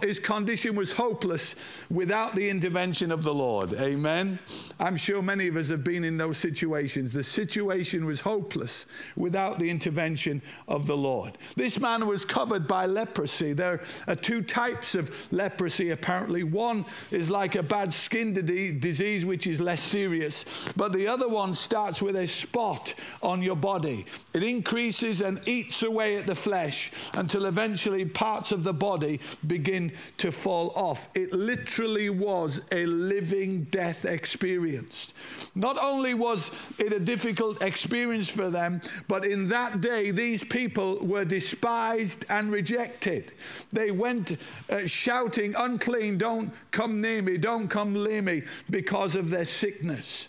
his 0.01 0.19
condition 0.19 0.75
was 0.75 0.91
hopeless 0.91 1.55
without 1.89 2.35
the 2.35 2.49
intervention 2.49 3.11
of 3.11 3.23
the 3.23 3.33
Lord. 3.33 3.73
Amen. 3.73 4.39
I'm 4.79 4.97
sure 4.97 5.21
many 5.21 5.47
of 5.47 5.55
us 5.55 5.69
have 5.69 5.83
been 5.83 6.03
in 6.03 6.17
those 6.17 6.37
situations. 6.37 7.13
The 7.13 7.23
situation 7.23 8.05
was 8.05 8.19
hopeless 8.19 8.85
without 9.15 9.59
the 9.59 9.69
intervention 9.69 10.41
of 10.67 10.87
the 10.87 10.97
Lord. 10.97 11.37
This 11.55 11.79
man 11.79 12.05
was 12.05 12.25
covered 12.25 12.67
by 12.67 12.85
leprosy. 12.85 13.53
There 13.53 13.81
are 14.07 14.15
two 14.15 14.41
types 14.41 14.95
of 14.95 15.13
leprosy, 15.31 15.91
apparently. 15.91 16.43
One 16.43 16.85
is 17.11 17.29
like 17.29 17.55
a 17.55 17.63
bad 17.63 17.93
skin 17.93 18.33
disease, 18.33 19.25
which 19.25 19.47
is 19.47 19.59
less 19.59 19.81
serious, 19.81 20.45
but 20.75 20.93
the 20.93 21.07
other 21.07 21.27
one 21.27 21.53
starts 21.53 22.01
with 22.01 22.15
a 22.15 22.27
spot 22.27 22.93
on 23.21 23.41
your 23.41 23.55
body. 23.55 24.05
It 24.33 24.43
increases 24.43 25.21
and 25.21 25.39
eats 25.47 25.83
away 25.83 26.17
at 26.17 26.27
the 26.27 26.35
flesh 26.35 26.91
until 27.13 27.45
eventually 27.45 28.05
parts 28.05 28.51
of 28.51 28.63
the 28.63 28.73
body 28.73 29.19
begin 29.49 29.91
to 30.19 30.31
fall 30.31 30.71
off. 30.75 31.09
It 31.13 31.33
literally 31.33 32.09
was 32.09 32.61
a 32.71 32.85
living 32.85 33.65
death 33.65 34.05
experience. 34.05 35.11
Not 35.55 35.77
only 35.77 36.13
was 36.13 36.51
it 36.77 36.93
a 36.93 36.99
difficult 36.99 37.61
experience 37.61 38.29
for 38.29 38.49
them, 38.49 38.81
but 39.09 39.25
in 39.25 39.49
that 39.49 39.81
day, 39.81 40.11
these 40.11 40.41
people 40.41 40.99
were 40.99 41.25
despised 41.25 42.23
and 42.29 42.49
rejected. 42.49 43.33
They 43.71 43.91
went 43.91 44.37
uh, 44.69 44.85
shouting, 44.85 45.55
Unclean, 45.55 46.17
don't 46.17 46.53
come 46.71 47.01
near 47.01 47.21
me, 47.21 47.37
don't 47.37 47.67
come 47.67 47.91
near 47.93 48.21
me, 48.21 48.43
because 48.69 49.17
of 49.17 49.29
their 49.29 49.45
sickness. 49.45 50.27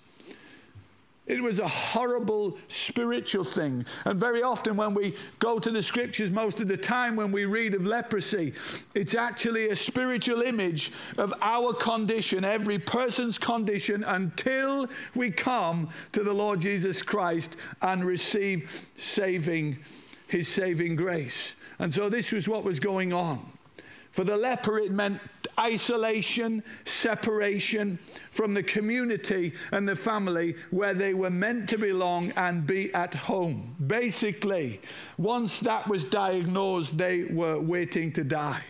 It 1.31 1.41
was 1.41 1.61
a 1.61 1.69
horrible 1.69 2.59
spiritual 2.67 3.45
thing. 3.45 3.87
And 4.05 4.19
very 4.19 4.43
often, 4.43 4.77
when 4.77 4.95
we 4.95 5.15
go 5.39 5.61
to 5.61 5.71
the 5.71 5.81
scriptures, 5.81 6.33
most 6.33 6.61
of 6.61 6.67
the 6.67 6.77
time 6.77 7.15
when 7.15 7.31
we 7.31 7.45
read 7.45 7.73
of 7.75 7.87
leprosy, 7.87 8.53
it's 8.95 9.15
actually 9.15 9.71
a 9.71 9.77
spiritual 9.77 10.43
image 10.43 10.91
of 11.19 11.33
our 11.41 11.73
condition, 11.73 12.45
every 12.45 12.81
person's 12.81 13.39
condition, 13.39 14.03
until 14.03 14.89
we 15.15 15.31
come 15.31 15.91
to 16.11 16.25
the 16.25 16.33
Lord 16.33 16.59
Jesus 16.59 17.01
Christ 17.01 17.57
and 17.81 18.05
receive 18.05 18.85
saving, 18.97 19.79
his 20.27 20.49
saving 20.49 20.97
grace. 20.97 21.55
And 21.79 21.95
so, 21.95 22.09
this 22.09 22.33
was 22.33 22.49
what 22.49 22.65
was 22.65 22.81
going 22.81 23.13
on. 23.13 23.53
For 24.11 24.25
the 24.25 24.37
leper, 24.37 24.79
it 24.79 24.91
meant 24.91 25.21
isolation, 25.59 26.65
separation 26.85 27.99
from 28.31 28.55
the 28.55 28.63
community 28.63 29.53
and 29.73 29.89
the 29.89 29.95
family 29.95 30.57
where 30.71 30.95
they 30.95 31.15
were 31.15 31.31
meant 31.31 31.69
to 31.71 31.79
belong 31.79 32.33
and 32.33 32.67
be 32.67 32.93
at 32.95 33.15
home. 33.15 33.77
Basically, 33.87 34.81
once 35.19 35.61
that 35.61 35.87
was 35.87 36.05
diagnosed, 36.05 36.97
they 36.97 37.25
were 37.25 37.61
waiting 37.61 38.13
to 38.15 38.25
die. 38.25 38.65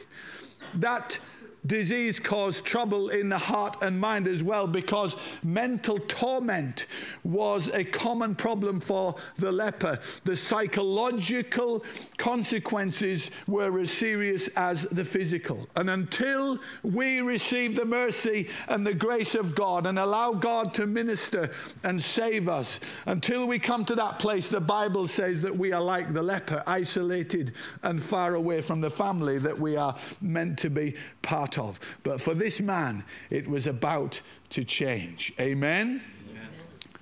That 0.75 1.19
disease 1.67 2.19
caused 2.19 2.65
trouble 2.65 3.09
in 3.11 3.29
the 3.29 3.39
heart 3.39 3.77
and 3.83 3.99
mind 3.99 4.27
as 4.27 4.43
well 4.43 4.67
because 4.67 5.17
mental 5.43 5.99
torment 6.09 6.87
was 7.25 7.69
a 7.69 7.85
common 7.85 8.35
problem 8.35 8.81
for 8.81 9.15
the 9.37 9.53
leper. 9.53 9.99
The 10.25 10.37
psychological 10.37 11.85
consequences 12.17 13.31
were 13.47 13.81
as 13.81 13.91
serious 13.91 14.49
as 14.57 14.83
the 14.83 15.05
physical. 15.05 15.69
And 15.77 15.91
until 15.91 16.59
we 16.83 17.21
receive 17.21 17.77
the 17.77 17.85
mercy 17.85 18.49
and 18.69 18.87
the 18.87 18.95
grace 18.95 19.35
of 19.35 19.55
God 19.55 19.87
and 19.87 19.99
allow 19.99 20.33
God 20.33 20.73
to 20.75 20.87
minister 20.87 21.51
and 21.85 22.01
save 22.01 22.49
us, 22.49 22.81
until 23.07 23.47
we 23.47 23.59
come 23.59 23.85
to 23.87 23.95
that 23.97 24.19
place, 24.19 24.47
the 24.47 24.61
Bible 24.61 25.07
says 25.07 25.43
that 25.43 25.55
we 25.55 25.73
are 25.73 25.83
like 25.83 26.13
the 26.13 26.23
leper, 26.23 26.63
isolated 26.67 27.53
and 27.83 28.03
far 28.03 28.35
away 28.35 28.61
from 28.61 28.81
the 28.81 28.91
family 28.91 29.39
that 29.39 29.59
we 29.59 29.77
are 29.77 29.97
meant 30.21 30.59
to 30.59 30.71
be 30.71 30.95
part 31.23 31.50
part 31.51 31.59
of. 31.59 31.81
But 32.03 32.21
for 32.21 32.35
this 32.35 32.61
man, 32.61 33.05
it 33.31 33.49
was 33.49 33.67
about 33.67 34.21
to 34.51 34.65
change. 34.65 35.33
Amen? 35.41 36.03
Amen. 36.31 36.49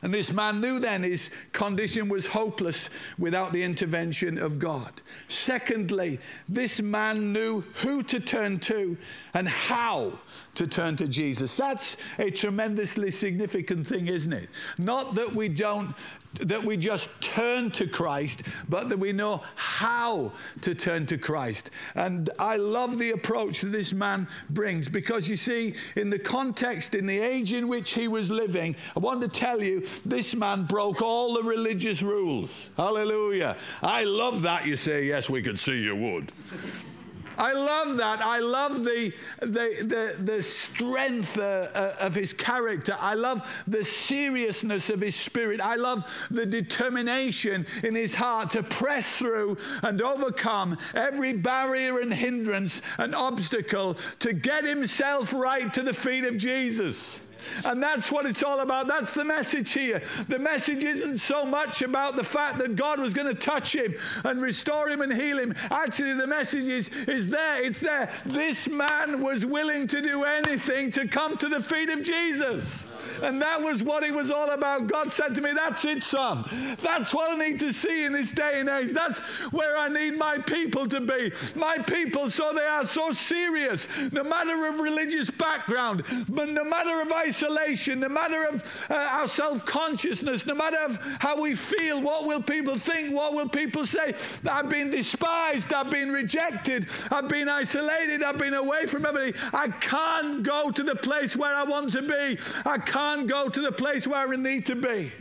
And 0.00 0.14
this 0.14 0.32
man 0.32 0.60
knew 0.60 0.78
then 0.78 1.02
his 1.02 1.30
condition 1.52 2.08
was 2.08 2.26
hopeless 2.26 2.88
without 3.18 3.52
the 3.52 3.62
intervention 3.62 4.38
of 4.38 4.58
God. 4.58 5.00
Secondly, 5.26 6.20
this 6.48 6.80
man 6.80 7.32
knew 7.32 7.62
who 7.82 8.02
to 8.04 8.20
turn 8.20 8.60
to 8.60 8.96
and 9.34 9.48
how 9.48 10.12
to 10.54 10.66
turn 10.66 10.96
to 10.96 11.08
Jesus. 11.08 11.56
That's 11.56 11.96
a 12.18 12.30
tremendously 12.30 13.10
significant 13.10 13.86
thing, 13.86 14.06
isn't 14.06 14.32
it? 14.32 14.48
Not 14.78 15.14
that 15.16 15.34
we 15.34 15.48
don't 15.48 15.94
that 16.40 16.62
we 16.62 16.76
just 16.76 17.08
turn 17.20 17.70
to 17.72 17.86
Christ, 17.86 18.42
but 18.68 18.88
that 18.88 18.98
we 18.98 19.12
know 19.12 19.42
how 19.54 20.32
to 20.62 20.74
turn 20.74 21.06
to 21.06 21.18
Christ. 21.18 21.70
And 21.94 22.30
I 22.38 22.56
love 22.56 22.98
the 22.98 23.10
approach 23.10 23.60
that 23.60 23.68
this 23.68 23.92
man 23.92 24.28
brings 24.50 24.88
because 24.88 25.28
you 25.28 25.36
see, 25.36 25.74
in 25.96 26.10
the 26.10 26.18
context, 26.18 26.94
in 26.94 27.06
the 27.06 27.18
age 27.18 27.52
in 27.52 27.68
which 27.68 27.90
he 27.90 28.08
was 28.08 28.30
living, 28.30 28.76
I 28.96 29.00
want 29.00 29.20
to 29.22 29.28
tell 29.28 29.62
you, 29.62 29.86
this 30.04 30.34
man 30.34 30.64
broke 30.64 31.02
all 31.02 31.34
the 31.34 31.42
religious 31.42 32.02
rules. 32.02 32.54
Hallelujah. 32.76 33.56
I 33.82 34.04
love 34.04 34.42
that. 34.42 34.66
You 34.66 34.76
say, 34.76 35.04
yes, 35.04 35.28
we 35.28 35.42
could 35.42 35.58
see 35.58 35.82
you 35.82 35.96
would. 35.96 36.32
I 37.38 37.52
love 37.52 37.96
that. 37.98 38.20
I 38.20 38.40
love 38.40 38.84
the, 38.84 39.12
the, 39.40 39.76
the, 39.80 40.22
the 40.22 40.42
strength 40.42 41.38
uh, 41.38 41.68
uh, 41.72 41.96
of 42.00 42.14
his 42.14 42.32
character. 42.32 42.96
I 42.98 43.14
love 43.14 43.46
the 43.66 43.84
seriousness 43.84 44.90
of 44.90 45.00
his 45.00 45.14
spirit. 45.14 45.60
I 45.60 45.76
love 45.76 46.04
the 46.30 46.44
determination 46.44 47.64
in 47.84 47.94
his 47.94 48.14
heart 48.14 48.50
to 48.52 48.62
press 48.64 49.18
through 49.18 49.56
and 49.82 50.02
overcome 50.02 50.76
every 50.94 51.32
barrier 51.32 52.00
and 52.00 52.12
hindrance 52.12 52.82
and 52.98 53.14
obstacle 53.14 53.96
to 54.18 54.32
get 54.32 54.64
himself 54.64 55.32
right 55.32 55.72
to 55.74 55.82
the 55.82 55.94
feet 55.94 56.24
of 56.24 56.36
Jesus. 56.36 57.20
And 57.64 57.82
that's 57.82 58.10
what 58.10 58.26
it's 58.26 58.42
all 58.42 58.60
about. 58.60 58.86
That's 58.86 59.12
the 59.12 59.24
message 59.24 59.72
here. 59.72 60.02
The 60.28 60.38
message 60.38 60.84
isn't 60.84 61.18
so 61.18 61.44
much 61.44 61.82
about 61.82 62.16
the 62.16 62.24
fact 62.24 62.58
that 62.58 62.76
God 62.76 62.98
was 62.98 63.12
going 63.12 63.28
to 63.28 63.34
touch 63.34 63.74
him 63.74 63.94
and 64.24 64.40
restore 64.40 64.88
him 64.88 65.00
and 65.00 65.12
heal 65.12 65.38
him. 65.38 65.54
Actually, 65.70 66.14
the 66.14 66.26
message 66.26 66.68
is, 66.68 66.88
is 67.06 67.30
there. 67.30 67.62
It's 67.62 67.80
there. 67.80 68.10
This 68.26 68.68
man 68.68 69.22
was 69.22 69.46
willing 69.46 69.86
to 69.88 70.00
do 70.02 70.24
anything 70.24 70.90
to 70.92 71.06
come 71.06 71.36
to 71.38 71.48
the 71.48 71.62
feet 71.62 71.90
of 71.90 72.02
Jesus. 72.02 72.87
And 73.22 73.40
that 73.42 73.60
was 73.62 73.82
what 73.82 74.02
it 74.02 74.12
was 74.12 74.30
all 74.30 74.50
about. 74.50 74.86
God 74.86 75.12
said 75.12 75.34
to 75.34 75.40
me, 75.40 75.52
That's 75.54 75.84
it, 75.84 76.02
son. 76.02 76.44
That's 76.82 77.14
what 77.14 77.30
I 77.30 77.48
need 77.48 77.58
to 77.60 77.72
see 77.72 78.04
in 78.04 78.12
this 78.12 78.30
day 78.30 78.60
and 78.60 78.68
age. 78.68 78.92
That's 78.92 79.18
where 79.50 79.76
I 79.76 79.88
need 79.88 80.18
my 80.18 80.38
people 80.38 80.86
to 80.88 81.00
be. 81.00 81.32
My 81.54 81.78
people, 81.78 82.30
so 82.30 82.52
they 82.52 82.64
are 82.64 82.84
so 82.84 83.12
serious, 83.12 83.86
no 84.12 84.24
matter 84.24 84.66
of 84.66 84.80
religious 84.80 85.30
background, 85.30 86.04
but 86.28 86.48
no 86.48 86.64
matter 86.64 87.00
of 87.00 87.12
isolation, 87.12 88.00
no 88.00 88.08
matter 88.08 88.44
of 88.44 88.64
uh, 88.90 88.94
our 88.94 89.28
self 89.28 89.64
consciousness, 89.64 90.46
no 90.46 90.54
matter 90.54 90.78
of 90.84 90.98
how 91.20 91.40
we 91.40 91.54
feel, 91.54 92.00
what 92.00 92.26
will 92.26 92.42
people 92.42 92.76
think, 92.76 93.14
what 93.14 93.34
will 93.34 93.48
people 93.48 93.86
say. 93.86 94.14
I've 94.48 94.68
been 94.68 94.90
despised, 94.90 95.72
I've 95.72 95.90
been 95.90 96.10
rejected, 96.10 96.88
I've 97.10 97.28
been 97.28 97.48
isolated, 97.48 98.22
I've 98.22 98.38
been 98.38 98.54
away 98.54 98.86
from 98.86 99.06
everything. 99.06 99.34
I 99.52 99.68
can't 99.68 100.42
go 100.42 100.70
to 100.70 100.82
the 100.82 100.96
place 100.96 101.36
where 101.36 101.54
I 101.54 101.64
want 101.64 101.92
to 101.92 102.02
be. 102.02 102.38
I 102.64 102.78
can't 102.78 102.97
can't 102.98 103.28
go 103.28 103.48
to 103.48 103.60
the 103.60 103.70
place 103.70 104.08
where 104.08 104.26
we 104.26 104.36
need 104.36 104.66
to 104.66 104.74
be. 104.74 105.12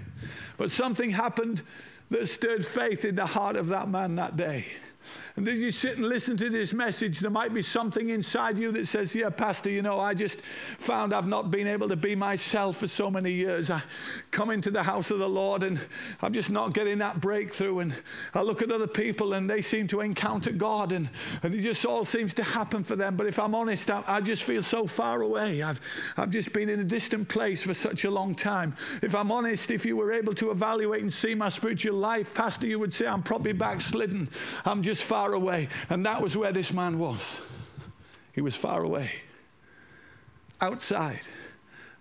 But 0.57 0.71
something 0.71 1.11
happened 1.11 1.61
that 2.09 2.27
stirred 2.27 2.65
faith 2.65 3.05
in 3.05 3.15
the 3.15 3.27
heart 3.27 3.55
of 3.55 3.67
that 3.67 3.87
man 3.87 4.15
that 4.15 4.35
day. 4.35 4.65
And 5.35 5.47
as 5.47 5.59
you 5.59 5.71
sit 5.71 5.97
and 5.97 6.07
listen 6.07 6.35
to 6.37 6.49
this 6.49 6.73
message, 6.73 7.19
there 7.19 7.29
might 7.29 7.53
be 7.53 7.61
something 7.61 8.09
inside 8.09 8.57
you 8.57 8.71
that 8.71 8.87
says, 8.87 9.13
Yeah, 9.13 9.29
Pastor, 9.29 9.69
you 9.69 9.81
know, 9.81 9.99
I 9.99 10.13
just 10.13 10.41
found 10.79 11.13
I've 11.13 11.27
not 11.27 11.51
been 11.51 11.67
able 11.67 11.87
to 11.89 11.95
be 11.95 12.15
myself 12.15 12.77
for 12.77 12.87
so 12.87 13.11
many 13.11 13.31
years. 13.31 13.69
I 13.69 13.83
come 14.31 14.49
into 14.49 14.71
the 14.71 14.83
house 14.83 15.11
of 15.11 15.19
the 15.19 15.29
Lord 15.29 15.63
and 15.63 15.79
I'm 16.21 16.33
just 16.33 16.49
not 16.49 16.73
getting 16.73 16.97
that 16.99 17.21
breakthrough. 17.21 17.79
And 17.79 17.95
I 18.33 18.41
look 18.41 18.61
at 18.61 18.71
other 18.71 18.87
people 18.87 19.33
and 19.33 19.49
they 19.49 19.61
seem 19.61 19.87
to 19.89 20.01
encounter 20.01 20.51
God 20.51 20.91
and, 20.91 21.09
and 21.43 21.53
it 21.53 21.61
just 21.61 21.85
all 21.85 22.03
seems 22.03 22.33
to 22.35 22.43
happen 22.43 22.83
for 22.83 22.95
them. 22.95 23.15
But 23.15 23.27
if 23.27 23.37
I'm 23.37 23.53
honest, 23.53 23.89
I, 23.91 24.03
I 24.07 24.21
just 24.21 24.43
feel 24.43 24.63
so 24.63 24.87
far 24.87 25.21
away. 25.21 25.61
I've, 25.61 25.79
I've 26.17 26.31
just 26.31 26.51
been 26.53 26.69
in 26.69 26.79
a 26.79 26.83
distant 26.83 27.29
place 27.29 27.61
for 27.61 27.73
such 27.73 28.03
a 28.05 28.09
long 28.09 28.33
time. 28.33 28.75
If 29.01 29.13
I'm 29.13 29.31
honest, 29.31 29.69
if 29.71 29.85
you 29.85 29.95
were 29.97 30.13
able 30.13 30.33
to 30.35 30.51
evaluate 30.51 31.01
and 31.01 31.13
see 31.13 31.35
my 31.35 31.49
spiritual 31.49 31.97
life, 31.97 32.33
Pastor, 32.33 32.67
you 32.67 32.79
would 32.79 32.93
say 32.93 33.05
I'm 33.05 33.23
probably 33.23 33.53
backslidden. 33.53 34.29
I'm 34.65 34.81
just 34.81 34.96
far 35.01 35.17
far 35.27 35.33
away. 35.33 35.67
And 35.89 36.05
that 36.05 36.21
was 36.21 36.37
where 36.37 36.51
this 36.51 36.71
man 36.71 36.99
was. 36.99 37.41
He 38.33 38.41
was 38.41 38.55
far 38.55 38.83
away, 38.83 39.11
outside 40.61 41.21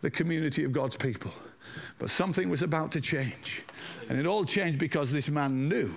the 0.02 0.10
community 0.10 0.64
of 0.64 0.72
God's 0.72 0.96
people. 0.96 1.32
But 1.98 2.10
something 2.10 2.48
was 2.48 2.62
about 2.62 2.92
to 2.92 3.00
change. 3.00 3.62
And 4.08 4.18
it 4.18 4.26
all 4.26 4.44
changed 4.44 4.78
because 4.78 5.10
this 5.10 5.28
man 5.28 5.68
knew 5.68 5.94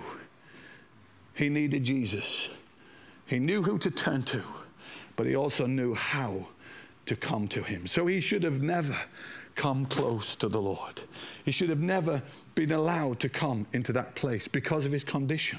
he 1.34 1.48
needed 1.48 1.84
Jesus. 1.84 2.48
He 3.26 3.38
knew 3.38 3.62
who 3.62 3.78
to 3.78 3.90
turn 3.90 4.22
to, 4.24 4.42
but 5.16 5.26
he 5.26 5.36
also 5.36 5.66
knew 5.66 5.94
how 5.94 6.48
to 7.06 7.16
come 7.16 7.48
to 7.48 7.62
him. 7.62 7.86
So 7.86 8.06
he 8.06 8.20
should 8.20 8.42
have 8.42 8.62
never 8.62 8.96
come 9.54 9.86
close 9.86 10.34
to 10.36 10.48
the 10.48 10.60
Lord. 10.60 11.02
He 11.44 11.50
should 11.50 11.68
have 11.68 11.80
never 11.80 12.22
been 12.54 12.72
allowed 12.72 13.20
to 13.20 13.28
come 13.28 13.66
into 13.72 13.92
that 13.92 14.14
place 14.14 14.48
because 14.48 14.86
of 14.86 14.92
his 14.92 15.04
condition. 15.04 15.58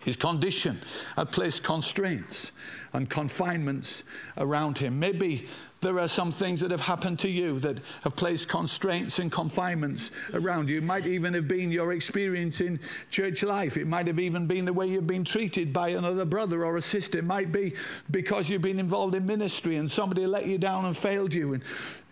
His 0.00 0.16
condition 0.16 0.80
had 1.16 1.30
placed 1.30 1.62
constraints 1.62 2.52
and 2.92 3.08
confinements 3.08 4.02
around 4.36 4.78
him. 4.78 4.98
Maybe 4.98 5.46
there 5.80 5.98
are 5.98 6.08
some 6.08 6.30
things 6.30 6.60
that 6.60 6.70
have 6.70 6.80
happened 6.80 7.18
to 7.20 7.28
you 7.28 7.58
that 7.60 7.78
have 8.04 8.14
placed 8.14 8.48
constraints 8.48 9.18
and 9.18 9.32
confinements 9.32 10.10
around 10.34 10.68
you. 10.68 10.78
It 10.78 10.84
might 10.84 11.06
even 11.06 11.32
have 11.32 11.48
been 11.48 11.72
your 11.72 11.94
experience 11.94 12.60
in 12.60 12.78
church 13.08 13.42
life. 13.42 13.78
It 13.78 13.86
might 13.86 14.06
have 14.06 14.18
even 14.18 14.46
been 14.46 14.66
the 14.66 14.74
way 14.74 14.86
you've 14.86 15.06
been 15.06 15.24
treated 15.24 15.72
by 15.72 15.90
another 15.90 16.26
brother 16.26 16.66
or 16.66 16.76
a 16.76 16.82
sister. 16.82 17.18
It 17.18 17.24
might 17.24 17.50
be 17.50 17.74
because 18.10 18.50
you've 18.50 18.60
been 18.60 18.78
involved 18.78 19.14
in 19.14 19.24
ministry 19.24 19.76
and 19.76 19.90
somebody 19.90 20.26
let 20.26 20.46
you 20.46 20.58
down 20.58 20.84
and 20.84 20.94
failed 20.94 21.32
you. 21.32 21.54
And 21.54 21.62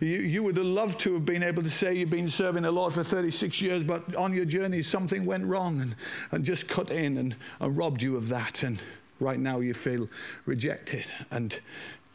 you, 0.00 0.16
you 0.18 0.42
would 0.44 0.57
have 0.57 0.66
loved 0.66 1.00
to 1.00 1.14
have 1.14 1.26
been 1.26 1.42
able 1.42 1.62
to 1.62 1.70
say 1.70 1.94
you've 1.94 2.11
been 2.11 2.28
serving 2.28 2.62
the 2.62 2.72
Lord 2.72 2.94
for 2.94 3.04
36 3.04 3.61
years, 3.61 3.85
but 3.85 4.14
on 4.16 4.33
your 4.33 4.46
journey 4.46 4.81
something 4.81 5.26
went 5.26 5.44
wrong 5.44 5.81
and, 5.83 5.94
and 6.33 6.42
just 6.42 6.68
cut 6.68 6.90
in 6.90 7.18
and, 7.18 7.37
and 7.61 7.76
robbed 7.76 8.02
you 8.02 8.16
of 8.16 8.28
that. 8.28 8.62
And 8.62 8.81
right 9.20 9.38
now 9.38 9.61
you 9.61 9.74
feel 9.74 10.09
rejected. 10.46 11.04
And 11.31 11.59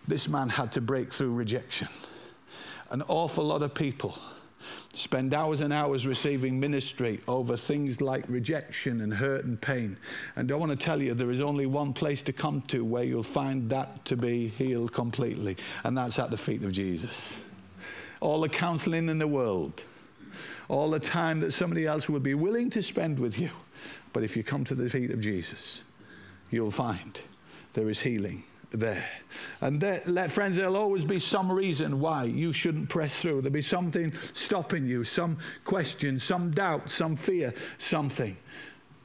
this 0.07 0.27
man 0.27 0.49
had 0.49 0.71
to 0.73 0.81
break 0.81 1.11
through 1.11 1.33
rejection. 1.33 1.87
An 2.89 3.01
awful 3.07 3.43
lot 3.43 3.61
of 3.63 3.73
people 3.73 4.17
spend 4.93 5.33
hours 5.33 5.61
and 5.61 5.73
hours 5.73 6.05
receiving 6.05 6.59
ministry 6.59 7.19
over 7.27 7.57
things 7.57 7.99
like 7.99 8.23
rejection 8.27 9.01
and 9.01 9.13
hurt 9.13 9.45
and 9.45 9.59
pain. 9.59 9.97
And 10.35 10.51
I 10.51 10.55
want 10.55 10.71
to 10.71 10.75
tell 10.75 11.01
you, 11.01 11.13
there 11.13 11.31
is 11.31 11.41
only 11.41 11.65
one 11.65 11.93
place 11.93 12.21
to 12.23 12.33
come 12.33 12.61
to 12.63 12.85
where 12.85 13.03
you'll 13.03 13.23
find 13.23 13.69
that 13.71 14.05
to 14.05 14.15
be 14.15 14.49
healed 14.49 14.93
completely, 14.93 15.57
and 15.83 15.97
that's 15.97 16.19
at 16.19 16.29
the 16.29 16.37
feet 16.37 16.63
of 16.63 16.71
Jesus. 16.71 17.35
All 18.21 18.41
the 18.41 18.49
counseling 18.49 19.09
in 19.09 19.17
the 19.17 19.27
world, 19.27 19.83
all 20.69 20.89
the 20.91 20.99
time 20.99 21.39
that 21.39 21.51
somebody 21.51 21.85
else 21.85 22.07
would 22.07 22.23
be 22.23 22.35
willing 22.35 22.69
to 22.69 22.83
spend 22.83 23.19
with 23.19 23.39
you. 23.39 23.49
But 24.13 24.23
if 24.23 24.37
you 24.37 24.43
come 24.43 24.63
to 24.65 24.75
the 24.75 24.89
feet 24.89 25.09
of 25.11 25.19
Jesus, 25.19 25.81
you'll 26.51 26.71
find 26.71 27.19
there 27.73 27.89
is 27.89 27.99
healing 27.99 28.43
there. 28.73 29.05
And 29.61 29.79
there, 29.79 30.01
let, 30.05 30.31
friends, 30.31 30.57
there'll 30.57 30.77
always 30.77 31.03
be 31.03 31.19
some 31.19 31.51
reason 31.51 31.99
why 31.99 32.25
you 32.25 32.51
shouldn't 32.51 32.89
press 32.89 33.15
through. 33.15 33.41
There'll 33.41 33.51
be 33.53 33.61
something 33.61 34.11
stopping 34.33 34.85
you, 34.85 35.03
some 35.03 35.37
question, 35.63 36.19
some 36.19 36.51
doubt, 36.51 36.89
some 36.89 37.15
fear, 37.15 37.53
something. 37.77 38.35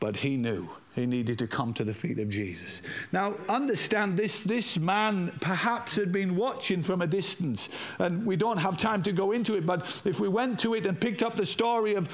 But 0.01 0.17
he 0.17 0.37
knew 0.37 0.69
he 0.99 1.07
needed 1.07 1.39
to 1.39 1.47
come 1.47 1.73
to 1.75 1.85
the 1.85 1.95
feet 1.95 2.19
of 2.19 2.29
Jesus. 2.29 2.83
Now, 3.13 3.35
understand 3.49 4.19
this, 4.19 4.41
this 4.41 4.77
man 4.77 5.33
perhaps 5.41 5.95
had 5.95 6.13
been 6.13 6.37
watching 6.37 6.83
from 6.83 7.03
a 7.03 7.07
distance, 7.07 7.69
and 7.99 8.27
we 8.27 8.37
don't 8.37 8.59
have 8.59 8.77
time 8.77 9.03
to 9.05 9.13
go 9.13 9.33
into 9.33 9.55
it, 9.55 9.65
but 9.65 9.87
if 10.05 10.21
we 10.21 10.29
went 10.29 10.59
to 10.61 10.75
it 10.75 10.87
and 10.87 11.01
picked 11.01 11.23
up 11.23 11.37
the 11.37 11.47
story 11.47 11.95
of 11.95 12.09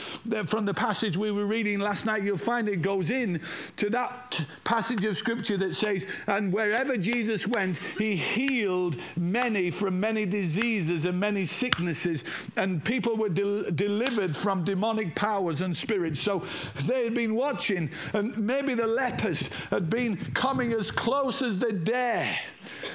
from 0.46 0.64
the 0.64 0.74
passage 0.74 1.16
we 1.16 1.30
were 1.30 1.46
reading 1.46 1.80
last 1.80 2.06
night, 2.06 2.22
you'll 2.22 2.36
find 2.36 2.68
it 2.68 2.82
goes 2.82 3.10
in 3.10 3.40
to 3.76 3.88
that 3.90 4.40
passage 4.64 5.04
of 5.04 5.16
scripture 5.16 5.56
that 5.56 5.74
says, 5.74 6.06
And 6.26 6.52
wherever 6.52 6.96
Jesus 6.96 7.46
went, 7.46 7.78
he 7.98 8.14
healed 8.16 8.96
many 9.16 9.70
from 9.70 9.98
many 9.98 10.26
diseases 10.26 11.04
and 11.04 11.18
many 11.18 11.46
sicknesses, 11.46 12.24
and 12.56 12.84
people 12.84 13.16
were 13.16 13.28
de- 13.28 13.70
delivered 13.70 14.36
from 14.36 14.64
demonic 14.64 15.14
powers 15.14 15.60
and 15.62 15.76
spirits. 15.76 16.20
So 16.20 16.44
they 16.84 17.04
had 17.04 17.14
been 17.14 17.34
watching, 17.34 17.90
and 18.12 18.36
maybe 18.36 18.73
the 18.74 18.86
lepers 18.86 19.48
had 19.70 19.90
been 19.90 20.16
coming 20.34 20.72
as 20.72 20.90
close 20.90 21.42
as 21.42 21.58
they 21.58 21.72
dare. 21.72 22.38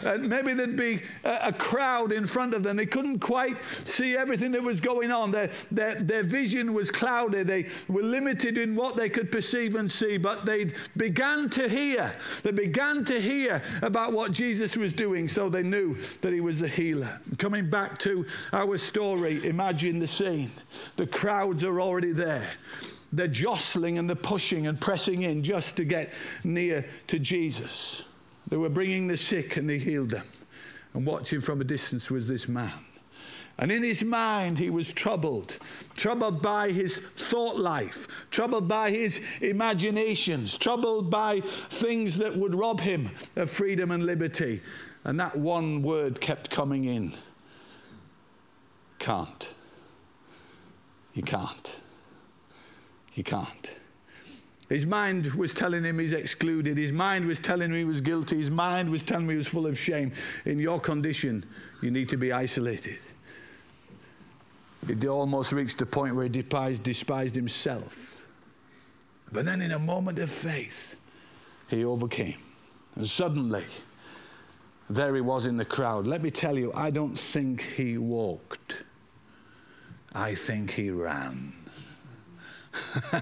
And 0.04 0.30
maybe 0.30 0.54
there'd 0.54 0.76
be 0.76 1.02
a, 1.24 1.39
a, 1.48 1.54
crowd 1.54 2.12
in 2.12 2.26
front 2.26 2.54
of 2.54 2.63
them. 2.63 2.78
They 2.78 2.86
couldn't 2.86 3.20
quite 3.20 3.58
see 3.84 4.15
everything 4.15 4.52
that 4.52 4.62
was 4.62 4.82
going 4.82 5.12
on. 5.12 5.32
Their, 5.32 5.52
their, 5.72 5.96
their 5.96 6.24
vision 6.24 6.74
was 6.74 6.89
clouded. 6.89 7.48
They 7.48 7.68
were 7.88 8.04
limited 8.04 8.58
in 8.58 8.76
what 8.76 8.96
they 8.96 9.10
could 9.10 9.32
perceive 9.32 9.76
and 9.76 9.92
see, 9.92 10.18
but 10.18 10.46
they 10.46 10.72
began 10.98 11.50
to 11.52 11.68
hear. 11.68 12.13
They 12.44 12.52
began 12.52 13.04
to 13.06 13.20
hear 13.20 13.62
about 13.82 14.13
what 14.13 14.32
Jesus 14.32 14.76
was 14.76 14.94
doing, 14.94 15.28
so 15.28 15.50
they 15.50 15.63
knew 15.63 15.98
that 16.22 16.34
he 16.34 16.42
was 16.42 16.60
the 16.60 16.68
healer. 16.68 17.20
Coming 17.38 17.70
back 17.70 17.98
to 18.00 18.26
our 18.54 18.78
story, 18.78 19.46
imagine 19.48 20.00
the 20.00 20.08
scene. 20.08 20.52
The 20.96 21.08
crowds 21.08 21.63
are 21.63 21.82
already 21.82 22.12
there. 22.12 22.50
They're 23.12 23.28
jostling 23.28 23.98
and 23.98 24.08
they're 24.08 24.15
pushing 24.15 24.67
and 24.67 24.80
pressing 24.80 25.24
in 25.24 25.43
just 25.43 25.76
to 25.78 25.84
get 25.84 26.13
near 26.43 26.86
to 27.08 27.19
Jesus. 27.19 28.04
They 28.48 28.58
were 28.58 28.69
bringing 28.69 29.08
the 29.08 29.17
sick 29.17 29.58
and 29.58 29.69
they 29.69 29.80
healed 29.80 30.12
them. 30.12 30.26
And 30.93 31.06
watching 31.06 31.41
from 31.41 31.62
a 31.62 31.63
distance 31.63 32.10
was 32.10 32.28
this 32.28 32.48
man. 32.48 32.74
And 33.58 33.72
in 33.72 33.84
his 33.84 34.04
mind, 34.04 34.58
he 34.58 34.69
was 34.69 34.93
troubled, 34.93 35.58
troubled 35.95 36.41
by 36.41 36.72
his 36.72 36.95
thought 36.95 37.58
life, 37.58 38.08
troubled 38.32 38.69
by 38.69 38.89
his 38.89 39.19
imaginations, 39.41 40.58
troubled 40.58 41.10
by 41.10 41.41
things 41.41 42.17
that 42.19 42.38
would 42.38 42.56
rob 42.56 42.80
him 42.80 43.12
of 43.36 43.52
freedom 43.52 43.91
and 43.91 44.06
liberty. 44.06 44.62
And 45.04 45.19
that 45.19 45.36
one 45.36 45.82
word 45.82 46.22
kept 46.22 46.50
coming 46.50 46.86
in 46.86 47.13
can't. 49.00 49.48
You 51.13 51.24
can't. 51.24 51.74
You 53.19 53.23
can't. 53.25 53.71
His 54.69 54.86
mind 54.86 55.34
was 55.34 55.53
telling 55.53 55.84
him 55.84 55.99
he's 55.99 56.13
excluded. 56.13 56.77
His 56.77 56.93
mind 56.93 57.25
was 57.25 57.38
telling 57.38 57.69
him 57.69 57.75
he 57.75 57.84
was 57.84 57.99
guilty. 57.99 58.38
His 58.38 58.49
mind 58.49 58.89
was 58.89 59.03
telling 59.03 59.25
him 59.25 59.32
he 59.32 59.36
was 59.36 59.45
full 59.45 59.67
of 59.67 59.77
shame. 59.77 60.13
In 60.45 60.58
your 60.58 60.79
condition, 60.79 61.45
you 61.82 61.91
need 61.91 62.08
to 62.08 62.15
be 62.15 62.32
isolated. 62.32 62.97
It 64.88 65.05
almost 65.05 65.51
reached 65.51 65.79
the 65.79 65.86
point 65.86 66.15
where 66.15 66.23
he 66.23 66.29
despised, 66.29 66.84
despised 66.84 67.36
himself. 67.36 68.15
But 69.34 69.43
then, 69.43 69.62
in 69.62 69.73
a 69.73 69.79
moment 69.79 70.17
of 70.19 70.32
faith, 70.32 70.95
he 71.67 71.84
overcame. 71.84 72.39
And 72.95 73.05
suddenly, 73.05 73.65
there 74.89 75.13
he 75.13 75.19
was 75.19 75.45
in 75.45 75.58
the 75.58 75.65
crowd. 75.65 76.08
Let 76.08 76.23
me 76.23 76.32
tell 76.32 76.58
you, 76.58 76.71
I 76.73 76.89
don't 76.89 77.19
think 77.19 77.63
he 77.63 77.97
walked, 77.97 78.86
I 80.15 80.36
think 80.36 80.71
he 80.71 80.89
ran. 80.89 81.59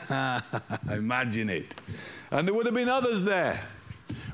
Imagine 0.92 1.50
it. 1.50 1.76
And 2.32 2.48
there 2.48 2.54
would 2.54 2.66
have 2.66 2.76
been 2.76 2.90
others 2.90 3.24
there 3.24 3.62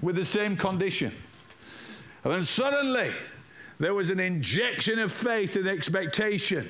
with 0.02 0.16
the 0.16 0.26
same 0.26 0.58
condition. 0.58 1.12
And 2.24 2.34
then 2.34 2.44
suddenly, 2.44 3.12
there 3.80 3.94
was 3.94 4.10
an 4.10 4.20
injection 4.20 5.00
of 5.00 5.12
faith 5.12 5.56
and 5.56 5.68
expectation 5.68 6.70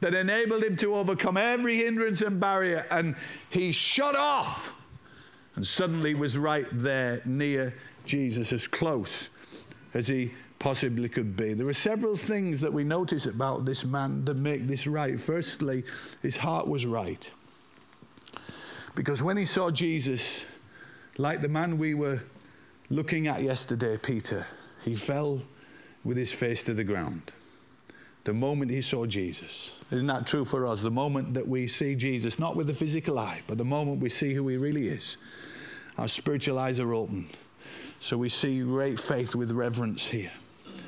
that 0.00 0.14
enabled 0.14 0.64
him 0.64 0.76
to 0.76 0.94
overcome 0.94 1.36
every 1.36 1.76
hindrance 1.76 2.22
and 2.22 2.40
barrier. 2.40 2.86
And 2.90 3.16
he 3.50 3.72
shot 3.72 4.16
off 4.16 4.72
and 5.56 5.66
suddenly 5.66 6.14
was 6.14 6.38
right 6.38 6.66
there 6.72 7.22
near 7.24 7.74
Jesus, 8.04 8.52
as 8.52 8.66
close 8.66 9.28
as 9.94 10.06
he 10.06 10.32
possibly 10.58 11.08
could 11.08 11.36
be. 11.36 11.54
There 11.54 11.66
are 11.66 11.72
several 11.72 12.16
things 12.16 12.60
that 12.60 12.72
we 12.72 12.84
notice 12.84 13.26
about 13.26 13.64
this 13.64 13.84
man 13.84 14.24
that 14.26 14.34
make 14.34 14.66
this 14.66 14.86
right. 14.86 15.18
Firstly, 15.18 15.84
his 16.22 16.36
heart 16.36 16.68
was 16.68 16.86
right. 16.86 17.28
Because 18.94 19.22
when 19.22 19.36
he 19.36 19.44
saw 19.44 19.70
Jesus, 19.70 20.44
like 21.18 21.40
the 21.40 21.48
man 21.48 21.78
we 21.78 21.94
were 21.94 22.20
looking 22.88 23.28
at 23.28 23.42
yesterday, 23.42 23.96
Peter, 23.96 24.46
he 24.84 24.96
fell 24.96 25.42
with 26.04 26.16
his 26.16 26.32
face 26.32 26.62
to 26.64 26.74
the 26.74 26.84
ground. 26.84 27.32
The 28.24 28.32
moment 28.34 28.70
he 28.70 28.82
saw 28.82 29.06
Jesus. 29.06 29.70
Isn't 29.90 30.06
that 30.08 30.26
true 30.26 30.44
for 30.44 30.66
us? 30.66 30.82
The 30.82 30.90
moment 30.90 31.34
that 31.34 31.46
we 31.46 31.66
see 31.66 31.94
Jesus, 31.94 32.38
not 32.38 32.56
with 32.56 32.66
the 32.66 32.74
physical 32.74 33.18
eye, 33.18 33.42
but 33.46 33.58
the 33.58 33.64
moment 33.64 34.00
we 34.00 34.08
see 34.08 34.34
who 34.34 34.46
he 34.48 34.56
really 34.56 34.88
is, 34.88 35.16
our 35.98 36.08
spiritual 36.08 36.58
eyes 36.58 36.80
are 36.80 36.94
open. 36.94 37.28
So 37.98 38.16
we 38.16 38.28
see 38.28 38.60
great 38.60 38.98
faith 38.98 39.34
with 39.34 39.50
reverence 39.50 40.06
here. 40.06 40.32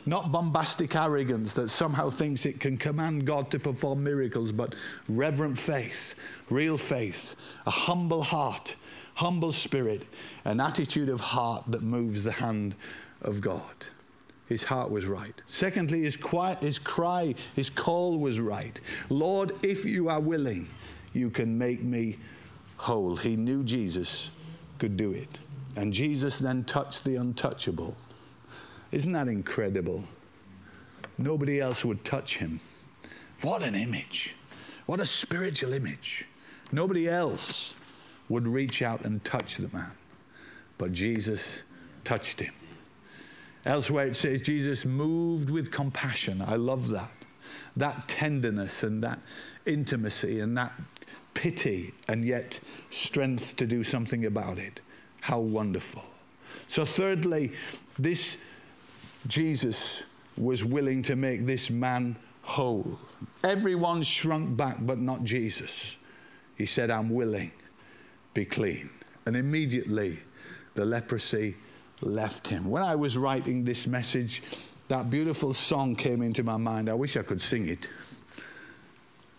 Not 0.05 0.33
bombastic 0.33 0.97
arrogance 0.97 1.53
that 1.53 1.71
somehow 1.71 2.11
thinks 2.11 2.45
it 2.45 2.59
can 2.59 2.77
command 2.77 3.25
God 3.25 3.51
to 3.53 3.59
perform 3.59 4.03
miracles, 4.03 4.51
but 4.51 4.75
reverent 5.09 5.59
faith, 5.59 6.15
real 6.51 6.77
faith, 6.77 7.37
a 7.67 7.71
humble 7.71 8.23
heart, 8.23 8.75
humble 9.15 9.53
spirit, 9.53 10.03
an 10.45 10.61
attitude 10.61 11.09
of 11.09 11.21
heart 11.21 11.65
that 11.69 11.83
moves 11.83 12.25
the 12.25 12.33
hand 12.33 12.75
of 13.21 13.41
God. 13.41 13.87
His 14.49 14.65
heart 14.65 14.91
was 14.91 15.07
right. 15.07 15.41
Secondly, 15.47 16.03
his, 16.03 16.17
quiet, 16.17 16.63
his 16.63 16.79
cry, 16.79 17.35
his 17.55 17.71
call 17.71 18.19
was 18.19 18.41
right. 18.41 18.79
Lord, 19.09 19.53
if 19.63 19.85
you 19.85 20.09
are 20.09 20.21
willing, 20.21 20.69
you 21.13 21.31
can 21.31 21.57
make 21.57 21.83
me 21.83 22.19
whole. 22.77 23.17
He 23.17 23.37
knew 23.37 23.63
Jesus 23.63 24.31
could 24.79 24.97
do 24.97 25.13
it. 25.13 25.39
And 25.77 25.93
Jesus 25.93 26.37
then 26.37 26.65
touched 26.65 27.05
the 27.05 27.17
untouchable. 27.17 27.97
Isn't 28.93 29.13
that 29.13 29.29
incredible? 29.29 30.05
Nobody 31.19 31.61
else 31.61 31.85
would 31.85 32.05
touch 32.05 32.37
him. 32.37 32.61
What 33.41 33.63
an 33.63 33.75
image. 33.75 34.35
What 34.87 35.01
a 35.01 35.07
spiritual 35.07 35.73
image. 35.73 36.27
Nobody 36.71 37.09
else 37.09 37.75
would 38.29 38.47
reach 38.47 38.83
out 38.83 39.05
and 39.05 39.25
touch 39.25 39.57
the 39.57 39.69
man. 39.73 39.91
But 40.79 40.93
Jesus 40.93 41.63
touched 42.05 42.41
him. 42.41 42.53
Elsewhere 43.65 44.07
it 44.07 44.17
says 44.17 44.43
Jesus 44.43 44.85
moved 44.85 45.49
with 45.49 45.71
compassion. 45.71 46.43
I 46.45 46.57
love 46.57 46.89
that. 46.91 47.13
That 47.77 48.09
tenderness 48.09 48.83
and 48.83 49.03
that 49.03 49.21
intimacy 49.67 50.41
and 50.41 50.57
that 50.59 50.73
pity 51.35 51.95
and 52.09 52.25
yet 52.25 52.59
strength 52.91 53.57
to 53.57 53.67
do 53.67 53.83
something 53.83 54.27
about 54.27 54.59
it. 54.59 54.81
How 55.21 55.39
wonderful. 55.39 56.03
So, 56.67 56.85
thirdly, 56.85 57.53
this 57.99 58.37
Jesus 59.27 60.03
was 60.37 60.65
willing 60.65 61.03
to 61.03 61.17
make 61.17 61.47
this 61.47 61.71
man 61.71 62.17
whole. 62.43 62.99
Everyone 63.45 64.03
shrunk 64.03 64.57
back, 64.57 64.79
but 64.81 64.99
not 64.99 65.25
Jesus. 65.25 65.97
He 66.57 66.67
said, 66.67 66.91
I'm 66.91 67.11
willing, 67.11 67.53
be 68.35 68.45
clean. 68.45 68.91
And 69.27 69.37
immediately 69.37 70.19
the 70.75 70.85
leprosy 70.85 71.57
left 72.01 72.49
him. 72.49 72.69
When 72.69 72.83
I 72.83 72.97
was 72.97 73.17
writing 73.17 73.65
this 73.65 73.87
message, 73.87 74.43
that 74.89 75.11
beautiful 75.11 75.55
song 75.55 75.95
came 75.95 76.23
into 76.23 76.43
my 76.43 76.57
mind. 76.57 76.89
I 76.89 76.95
wish 76.95 77.17
I 77.17 77.23
could 77.23 77.41
sing 77.41 77.69
it, 77.69 77.89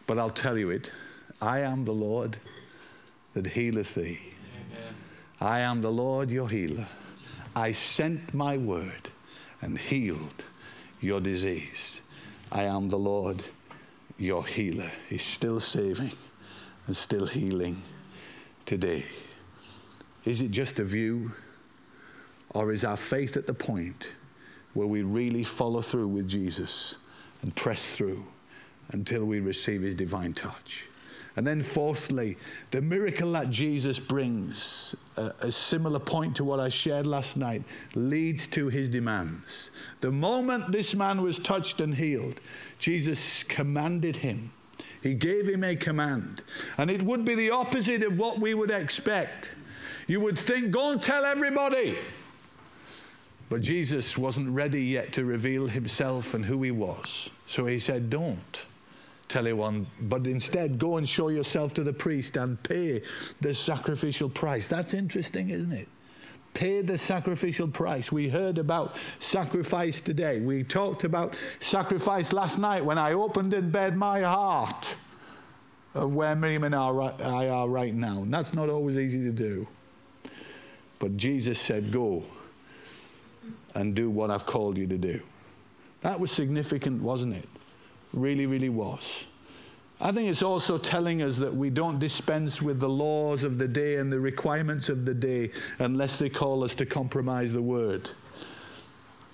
but 0.07 0.17
I'll 0.17 0.29
tell 0.29 0.57
you 0.57 0.69
it. 0.69 0.91
I 1.41 1.59
am 1.59 1.83
the 1.83 1.93
Lord 1.93 2.37
that 3.33 3.47
healeth 3.47 3.95
thee. 3.95 4.19
Amen. 4.21 4.95
I 5.41 5.59
am 5.59 5.81
the 5.81 5.91
Lord 5.91 6.31
your 6.31 6.47
healer. 6.47 6.87
I 7.55 7.73
sent 7.73 8.33
my 8.33 8.57
word 8.57 9.09
and 9.63 9.77
healed 9.77 10.43
your 10.99 11.21
disease. 11.21 12.01
I 12.51 12.63
am 12.63 12.89
the 12.89 12.97
Lord, 12.97 13.41
your 14.17 14.45
healer. 14.45 14.91
He's 15.07 15.23
still 15.23 15.59
saving 15.59 16.11
and 16.85 16.95
still 16.95 17.25
healing 17.25 17.81
today. 18.65 19.05
Is 20.25 20.41
it 20.41 20.51
just 20.51 20.79
a 20.79 20.83
view? 20.83 21.31
Or 22.49 22.71
is 22.71 22.83
our 22.83 22.97
faith 22.97 23.37
at 23.37 23.47
the 23.47 23.53
point 23.53 24.09
where 24.73 24.87
we 24.87 25.01
really 25.01 25.43
follow 25.43 25.81
through 25.81 26.09
with 26.09 26.27
Jesus 26.27 26.97
and 27.41 27.55
press 27.55 27.87
through 27.87 28.25
until 28.89 29.25
we 29.25 29.39
receive 29.39 29.81
his 29.81 29.95
divine 29.95 30.33
touch? 30.33 30.85
And 31.35 31.47
then, 31.47 31.63
fourthly, 31.63 32.37
the 32.69 32.81
miracle 32.81 33.31
that 33.31 33.49
Jesus 33.49 33.97
brings, 33.97 34.93
a, 35.17 35.33
a, 35.41 35.51
similar 35.51 35.97
point 35.97 36.35
to 36.35 36.43
what 36.43 36.59
I 36.59 36.69
shared 36.69 37.07
last 37.07 37.37
night, 37.37 37.63
leads 37.95 38.45
to 38.47 38.69
his 38.69 38.87
demands. 38.87 39.71
The 40.01 40.11
moment 40.11 40.71
this 40.71 40.93
man 40.93 41.23
was 41.23 41.39
touched 41.39 41.81
and 41.81 41.95
healed, 41.95 42.39
Jesus 42.77 43.43
commanded 43.43 44.17
him. 44.17 44.51
He 45.01 45.15
gave 45.15 45.49
him 45.49 45.63
a 45.63 45.75
command. 45.75 46.41
And 46.77 46.91
it 46.91 47.01
would 47.01 47.25
be 47.25 47.33
the 47.33 47.49
opposite 47.49 48.03
of 48.03 48.19
what 48.19 48.39
we 48.39 48.53
would 48.53 48.71
expect. 48.71 49.49
You 50.05 50.19
would 50.19 50.37
think, 50.37 50.69
go 50.69 50.91
and 50.91 51.01
tell 51.01 51.25
everybody. 51.25 51.97
But 53.49 53.61
Jesus 53.61 54.17
wasn't 54.17 54.51
ready 54.51 54.83
yet 54.83 55.13
to 55.13 55.25
reveal 55.25 55.65
himself 55.65 56.35
and 56.35 56.45
who 56.45 56.61
he 56.61 56.71
was. 56.71 57.29
So 57.47 57.65
he 57.65 57.79
said, 57.79 58.11
don't 58.11 58.65
tell 59.33 59.47
anyone, 59.47 59.87
but 60.01 60.27
instead 60.27 60.77
go 60.77 60.97
and 60.97 61.09
show 61.09 61.29
yourself 61.29 61.73
to 61.73 61.83
the 61.83 61.91
priest 61.91 62.37
and 62.37 62.61
pay 62.61 63.01
the 63.41 63.53
sacrificial 63.53 64.29
price. 64.29 64.67
That's 64.67 64.93
interesting, 64.93 65.49
isn't 65.49 65.71
it? 65.71 65.87
Pay 66.53 66.83
the 66.83 66.99
sacrificial 66.99 67.67
price. 67.67 68.11
We 68.11 68.29
heard 68.29 68.59
about 68.59 68.95
sacrifice 69.17 70.01
today. 70.01 70.39
We 70.39 70.63
talked 70.63 71.03
about 71.03 71.35
sacrifice 71.59 72.31
last 72.31 72.59
night 72.59 72.85
when 72.85 72.99
I 72.99 73.13
opened 73.13 73.55
and 73.55 73.71
bared 73.71 73.95
my 73.95 74.21
heart 74.21 74.93
of 75.95 76.13
where 76.13 76.35
Miriam 76.35 76.63
and 76.63 76.75
I 76.75 77.47
are 77.47 77.67
right 77.67 77.93
now. 77.93 78.21
And 78.21 78.31
that's 78.31 78.53
not 78.53 78.69
always 78.69 78.99
easy 78.99 79.23
to 79.23 79.31
do. 79.31 79.67
But 80.99 81.17
Jesus 81.17 81.59
said, 81.59 81.91
Go 81.91 82.23
and 83.73 83.95
do 83.95 84.11
what 84.11 84.29
I've 84.29 84.45
called 84.45 84.77
you 84.77 84.85
to 84.85 84.97
do. 84.97 85.21
That 86.01 86.19
was 86.19 86.31
significant, 86.31 87.01
wasn't 87.01 87.33
it? 87.33 87.49
Really, 88.13 88.45
really 88.45 88.69
was. 88.69 89.25
I 89.99 90.11
think 90.11 90.29
it's 90.29 90.43
also 90.43 90.77
telling 90.77 91.21
us 91.21 91.37
that 91.37 91.53
we 91.53 91.69
don't 91.69 91.97
dispense 91.97 92.61
with 92.61 92.79
the 92.79 92.89
laws 92.89 93.43
of 93.43 93.57
the 93.57 93.67
day 93.67 93.95
and 93.95 94.11
the 94.11 94.19
requirements 94.19 94.89
of 94.89 95.05
the 95.05 95.13
day 95.13 95.51
unless 95.79 96.19
they 96.19 96.29
call 96.29 96.63
us 96.63 96.75
to 96.75 96.85
compromise 96.85 97.53
the 97.53 97.61
word. 97.61 98.09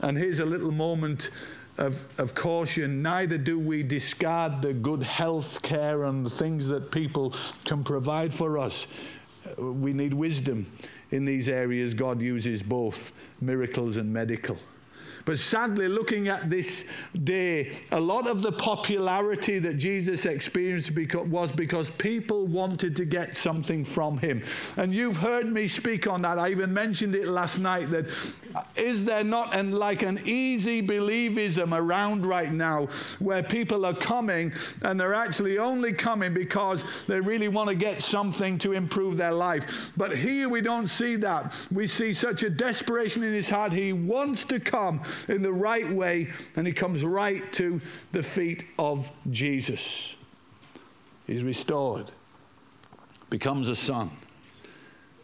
And 0.01 0.17
here's 0.17 0.39
a 0.39 0.45
little 0.45 0.71
moment 0.71 1.29
of, 1.77 2.05
of 2.19 2.35
caution. 2.35 3.01
Neither 3.01 3.37
do 3.37 3.57
we 3.59 3.83
discard 3.83 4.61
the 4.61 4.73
good 4.73 5.03
health 5.03 5.61
care 5.61 6.03
and 6.03 6.25
the 6.25 6.29
things 6.29 6.67
that 6.67 6.91
people 6.91 7.33
can 7.65 7.83
provide 7.83 8.33
for 8.33 8.57
us. 8.57 8.85
We 9.57 9.93
need 9.93 10.13
wisdom 10.13 10.71
in 11.11 11.25
these 11.25 11.49
areas. 11.49 11.93
God 11.93 12.21
uses 12.21 12.61
both 12.61 13.11
miracles 13.41 13.97
and 13.97 14.13
medical. 14.13 14.57
But 15.29 15.37
sadly, 15.37 15.87
looking 15.87 16.27
at 16.27 16.49
this 16.49 16.85
day, 17.23 17.77
a 17.91 17.99
lot 17.99 18.25
of 18.25 18.41
the 18.41 18.51
popularity 18.51 19.59
that 19.59 19.75
Jesus 19.75 20.25
experienced 20.25 20.89
was 21.27 21.51
because 21.51 21.91
people 21.91 22.47
wanted 22.47 22.95
to 22.95 23.05
get 23.05 23.37
something 23.37 23.85
from 23.85 24.17
him. 24.17 24.41
And 24.75 24.91
you've 24.91 25.17
heard 25.17 25.53
me 25.53 25.67
speak 25.67 26.07
on 26.07 26.23
that. 26.23 26.39
I 26.39 26.49
even 26.49 26.73
mentioned 26.73 27.13
it 27.13 27.27
last 27.27 27.59
night 27.59 27.91
that 27.91 28.09
uh, 28.55 28.63
there 28.75 29.23
not 29.23 29.53
an, 29.53 29.71
like 29.71 30.01
an 30.01 30.19
easy 30.25 30.81
believism 30.81 31.77
around 31.77 32.25
right 32.25 32.51
now 32.51 32.87
where 33.19 33.43
people 33.43 33.85
are 33.85 33.93
coming 33.93 34.51
and 34.81 34.99
they're 34.99 35.13
actually 35.13 35.59
only 35.59 35.93
coming 35.93 36.33
because 36.33 36.83
they 37.05 37.19
really 37.19 37.49
want 37.49 37.69
to 37.69 37.75
get 37.75 38.01
something 38.01 38.57
to 38.57 38.71
improve 38.73 39.17
their 39.17 39.33
life. 39.33 39.91
But 39.95 40.17
here 40.17 40.49
we 40.49 40.61
don't 40.61 40.87
see 40.87 41.17
that. 41.17 41.55
We 41.71 41.85
see 41.85 42.13
such 42.13 42.41
a 42.41 42.49
desperation 42.49 43.21
in 43.21 43.31
his 43.31 43.47
heart. 43.47 43.71
He 43.73 43.93
wants 43.93 44.43
to 44.45 44.59
come 44.59 45.03
in 45.27 45.41
the 45.41 45.53
right 45.53 45.89
way, 45.89 46.29
and 46.55 46.65
he 46.65 46.73
comes 46.73 47.03
right 47.03 47.51
to 47.53 47.81
the 48.11 48.23
feet 48.23 48.65
of 48.77 49.11
Jesus. 49.29 50.15
He's 51.27 51.43
restored, 51.43 52.11
becomes 53.29 53.69
a 53.69 53.75
son, 53.75 54.11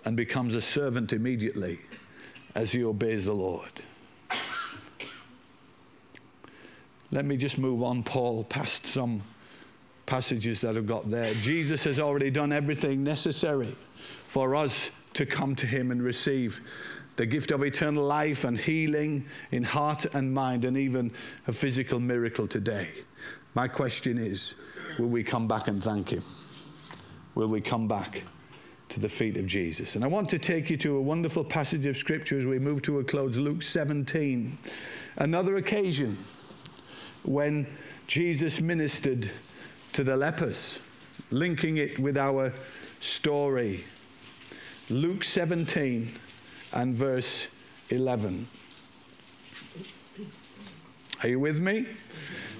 and 0.03 0.15
becomes 0.15 0.55
a 0.55 0.61
servant 0.61 1.13
immediately 1.13 1.79
as 2.53 2.71
he 2.71 2.83
obeys 2.83 3.25
the 3.25 3.33
Lord. 3.33 3.71
Let 7.11 7.25
me 7.25 7.37
just 7.37 7.57
move 7.57 7.83
on, 7.83 8.03
Paul, 8.03 8.43
past 8.43 8.87
some 8.87 9.21
passages 10.05 10.59
that 10.59 10.75
have 10.75 10.85
got 10.85 11.09
there. 11.09 11.33
Jesus 11.35 11.83
has 11.83 11.99
already 11.99 12.29
done 12.29 12.51
everything 12.51 13.03
necessary 13.03 13.75
for 14.27 14.55
us 14.55 14.89
to 15.15 15.25
come 15.25 15.55
to 15.55 15.65
him 15.65 15.91
and 15.91 16.01
receive 16.01 16.61
the 17.15 17.25
gift 17.25 17.51
of 17.51 17.63
eternal 17.63 18.03
life 18.03 18.43
and 18.43 18.57
healing 18.57 19.25
in 19.51 19.63
heart 19.63 20.05
and 20.13 20.33
mind, 20.33 20.65
and 20.65 20.77
even 20.77 21.11
a 21.47 21.53
physical 21.53 21.99
miracle 21.99 22.47
today. 22.47 22.89
My 23.53 23.67
question 23.67 24.17
is 24.17 24.53
will 24.99 25.07
we 25.07 25.23
come 25.23 25.47
back 25.47 25.67
and 25.67 25.83
thank 25.83 26.09
Him? 26.09 26.23
Will 27.35 27.47
we 27.47 27.61
come 27.61 27.87
back 27.87 28.23
to 28.89 28.99
the 28.99 29.09
feet 29.09 29.37
of 29.37 29.45
Jesus? 29.45 29.95
And 29.95 30.03
I 30.03 30.07
want 30.07 30.29
to 30.29 30.39
take 30.39 30.69
you 30.69 30.77
to 30.77 30.97
a 30.97 31.01
wonderful 31.01 31.43
passage 31.43 31.85
of 31.85 31.95
Scripture 31.95 32.37
as 32.37 32.45
we 32.45 32.59
move 32.59 32.81
to 32.83 32.99
a 32.99 33.03
close 33.03 33.37
Luke 33.37 33.63
17. 33.63 34.57
Another 35.17 35.57
occasion 35.57 36.17
when 37.23 37.65
Jesus 38.07 38.61
ministered 38.61 39.31
to 39.93 40.03
the 40.03 40.15
lepers, 40.15 40.79
linking 41.31 41.77
it 41.77 41.97
with 41.97 42.17
our 42.17 42.53
story. 42.99 43.85
Luke 44.89 45.23
17 45.23 46.11
and 46.73 46.95
verse 46.95 47.47
11. 47.89 48.47
Are 51.23 51.29
you 51.29 51.39
with 51.39 51.59
me? 51.59 51.87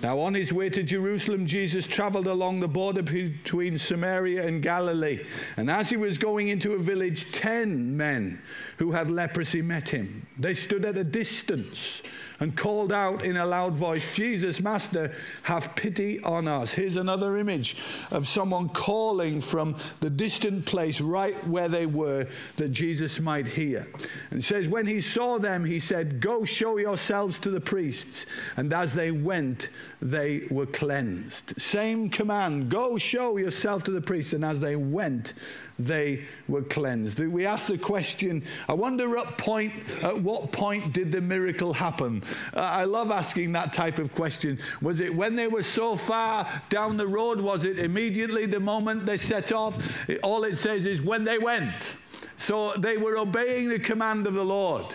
Now, 0.02 0.20
on 0.20 0.34
his 0.34 0.52
way 0.52 0.70
to 0.70 0.82
Jerusalem, 0.82 1.46
Jesus 1.46 1.86
traveled 1.86 2.26
along 2.26 2.62
the 2.62 2.68
border 2.68 3.04
between 3.04 3.78
Samaria 3.78 4.48
and 4.48 4.64
Galilee. 4.64 5.24
And 5.56 5.70
as 5.70 5.90
he 5.90 5.98
was 5.98 6.18
going 6.18 6.48
into 6.48 6.74
a 6.74 6.80
village, 6.80 7.32
ten 7.32 7.96
men 7.96 8.42
who 8.78 8.92
had 8.92 9.12
leprosy 9.12 9.62
met 9.62 9.90
him. 9.90 10.26
They 10.40 10.56
stood 10.56 10.84
at 10.84 10.98
a 10.98 11.04
distance 11.04 12.02
and 12.39 12.56
called 12.56 12.91
out 12.91 13.24
in 13.24 13.38
a 13.38 13.45
loud 13.45 13.74
voice, 13.74 14.06
Jesus, 14.13 14.60
Master, 14.60 15.12
have 15.43 15.76
pity 15.76 16.21
on 16.24 16.48
us. 16.48 16.71
Here's 16.71 16.95
another 16.95 17.38
image 17.38 17.78
of 18.12 18.28
someone 18.28 18.69
calling 18.69 19.41
from 19.41 19.76
the 20.02 20.10
distant 20.10 20.65
place 20.65 21.00
right 21.02 21.36
where 21.48 21.69
they 21.69 21.86
were 21.86 22.28
that 22.58 22.69
Jesus 22.69 23.19
might 23.19 23.48
hear. 23.48 23.88
And 24.32 24.43
says, 24.43 24.67
When 24.67 24.86
he 24.86 25.02
saw 25.02 25.38
them, 25.38 25.65
he 25.65 25.80
said, 25.80 26.19
Go 26.19 26.45
show 26.45 26.78
yourselves 26.78 27.39
to 27.39 27.50
the 27.50 27.62
priests. 27.62 28.26
And 28.58 28.74
as 28.74 28.93
they 28.93 29.12
went, 29.12 29.69
they 30.02 30.48
were 30.52 30.65
cleansed. 30.65 31.60
Same 31.60 32.10
command 32.10 32.69
go 32.69 32.98
show 32.98 33.38
yourself 33.38 33.84
to 33.84 33.91
the 33.91 34.02
priests. 34.02 34.34
And 34.34 34.43
as 34.43 34.60
they 34.60 34.76
went, 34.76 35.34
they 35.78 36.26
were 36.48 36.62
cleansed. 36.62 37.20
We 37.20 37.46
ask 37.46 37.68
the 37.68 37.78
question, 37.78 38.44
I 38.68 38.74
wonder 38.74 39.18
at 39.18 39.38
point 39.38 39.74
at 40.02 40.22
what 40.22 40.52
point 40.52 40.94
did 40.94 41.12
the 41.12 41.22
miracle 41.22 41.74
happen? 41.74 42.24
Uh, 42.54 42.62
I 42.62 42.86
love 42.86 43.12
asking 43.12 43.52
that 43.54 43.74
type 43.74 44.00
of 44.00 44.14
question. 44.14 44.60
Was 44.82 45.02
it 45.02 45.14
when 45.14 45.36
they 45.36 45.48
were 45.48 45.64
so 45.64 45.96
far 45.96 46.50
down 46.70 46.98
the 46.98 47.08
road? 47.08 47.40
Was 47.40 47.66
it 47.66 47.80
immediately 47.80 48.46
the 48.46 48.60
moment 48.60 49.06
they 49.06 49.18
set 49.18 49.52
off? 49.52 50.10
It, 50.10 50.20
all 50.24 50.44
it 50.46 50.56
says 50.56 50.86
is 50.86 51.02
when 51.02 51.24
they 51.24 51.38
went. 51.38 51.96
So 52.38 52.74
they 52.74 52.98
were 52.98 53.18
obeying 53.18 53.70
the 53.70 53.80
command 53.80 54.28
of 54.28 54.34
the 54.34 54.46
Lord. 54.46 54.86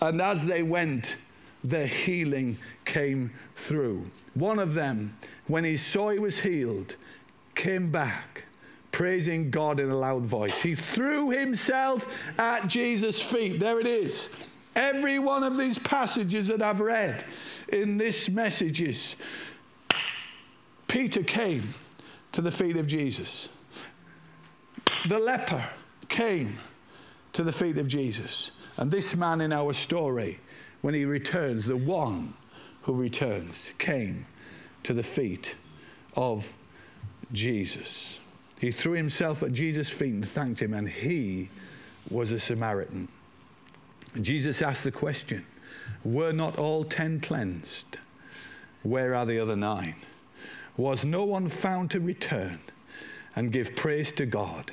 And 0.00 0.20
as 0.20 0.44
they 0.44 0.62
went, 0.62 1.16
the 1.64 1.86
healing 1.86 2.58
came 2.84 3.30
through. 3.54 4.10
One 4.34 4.58
of 4.58 4.74
them, 4.74 5.14
when 5.46 5.64
he 5.64 5.76
saw 5.76 6.10
he 6.10 6.18
was 6.18 6.40
healed, 6.40 6.96
came 7.54 7.90
back 7.90 8.44
praising 8.92 9.50
God 9.50 9.80
in 9.80 9.90
a 9.90 9.96
loud 9.96 10.22
voice. 10.22 10.60
He 10.60 10.74
threw 10.74 11.30
himself 11.30 12.14
at 12.38 12.68
Jesus' 12.68 13.20
feet. 13.20 13.58
There 13.58 13.80
it 13.80 13.86
is. 13.86 14.28
Every 14.76 15.18
one 15.18 15.42
of 15.42 15.56
these 15.56 15.78
passages 15.78 16.46
that 16.48 16.62
I've 16.62 16.80
read 16.80 17.24
in 17.68 17.98
this 17.98 18.28
message 18.28 18.80
is 18.80 19.16
Peter 20.88 21.22
came 21.22 21.74
to 22.32 22.40
the 22.40 22.50
feet 22.50 22.76
of 22.76 22.86
Jesus. 22.86 23.48
The 25.08 25.18
leper 25.18 25.64
came 26.08 26.60
to 27.32 27.42
the 27.42 27.52
feet 27.52 27.78
of 27.78 27.88
Jesus. 27.88 28.50
And 28.76 28.90
this 28.90 29.16
man 29.16 29.40
in 29.40 29.52
our 29.52 29.72
story, 29.72 30.38
when 30.80 30.94
he 30.94 31.04
returns, 31.04 31.66
the 31.66 31.76
one 31.76 32.34
who 32.82 32.94
returns, 32.94 33.66
came 33.78 34.26
to 34.82 34.92
the 34.92 35.02
feet 35.02 35.54
of 36.14 36.52
Jesus. 37.32 38.18
He 38.62 38.70
threw 38.70 38.92
himself 38.92 39.42
at 39.42 39.52
Jesus' 39.52 39.88
feet 39.88 40.14
and 40.14 40.28
thanked 40.28 40.62
him, 40.62 40.72
and 40.72 40.88
he 40.88 41.48
was 42.08 42.30
a 42.30 42.38
Samaritan. 42.38 43.08
Jesus 44.20 44.62
asked 44.62 44.84
the 44.84 44.92
question 44.92 45.44
Were 46.04 46.30
not 46.30 46.60
all 46.60 46.84
ten 46.84 47.18
cleansed? 47.18 47.98
Where 48.84 49.16
are 49.16 49.26
the 49.26 49.40
other 49.40 49.56
nine? 49.56 49.96
Was 50.76 51.04
no 51.04 51.24
one 51.24 51.48
found 51.48 51.90
to 51.90 51.98
return 51.98 52.60
and 53.34 53.50
give 53.50 53.74
praise 53.74 54.12
to 54.12 54.26
God 54.26 54.70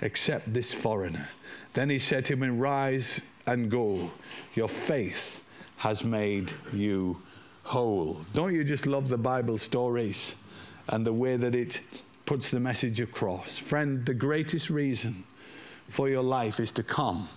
except 0.00 0.54
this 0.54 0.72
foreigner? 0.72 1.28
Then 1.74 1.90
he 1.90 1.98
said 1.98 2.24
to 2.26 2.36
him, 2.36 2.58
Rise 2.58 3.20
and 3.44 3.70
go. 3.70 4.12
Your 4.54 4.70
faith 4.70 5.42
has 5.76 6.02
made 6.02 6.54
you 6.72 7.20
whole. 7.64 8.24
Don't 8.32 8.54
you 8.54 8.64
just 8.64 8.86
love 8.86 9.10
the 9.10 9.18
Bible 9.18 9.58
stories 9.58 10.34
and 10.88 11.04
the 11.04 11.12
way 11.12 11.36
that 11.36 11.54
it 11.54 11.80
puts 12.26 12.50
the 12.50 12.60
message 12.60 13.00
across. 13.00 13.56
Friend, 13.56 14.04
the 14.04 14.12
greatest 14.12 14.68
reason 14.68 15.24
for 15.88 16.08
your 16.08 16.22
life 16.22 16.58
is 16.58 16.72
to 16.72 16.82
come 16.82 17.28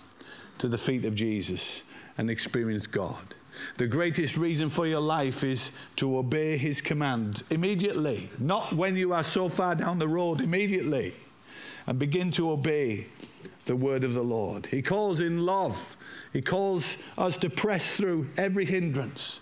to 0.58 0.68
the 0.68 0.76
feet 0.76 1.04
of 1.04 1.14
Jesus 1.14 1.82
and 2.18 2.28
experience 2.28 2.88
God. 2.88 3.22
The 3.76 3.86
greatest 3.86 4.36
reason 4.36 4.68
for 4.68 4.86
your 4.86 5.00
life 5.00 5.44
is 5.44 5.70
to 5.96 6.18
obey 6.18 6.56
his 6.56 6.80
command 6.80 7.44
immediately, 7.50 8.30
not 8.38 8.72
when 8.72 8.96
you 8.96 9.12
are 9.12 9.22
so 9.22 9.48
far 9.48 9.76
down 9.76 10.00
the 10.00 10.08
road, 10.08 10.40
immediately, 10.40 11.14
and 11.86 11.98
begin 11.98 12.32
to 12.32 12.50
obey 12.50 13.06
the 13.66 13.76
word 13.76 14.02
of 14.02 14.14
the 14.14 14.22
Lord. 14.22 14.66
He 14.66 14.82
calls 14.82 15.20
in 15.20 15.46
love, 15.46 15.96
he 16.32 16.42
calls 16.42 16.96
us 17.16 17.36
to 17.38 17.50
press 17.50 17.88
through 17.94 18.28
every 18.36 18.64
hindrance 18.64 19.40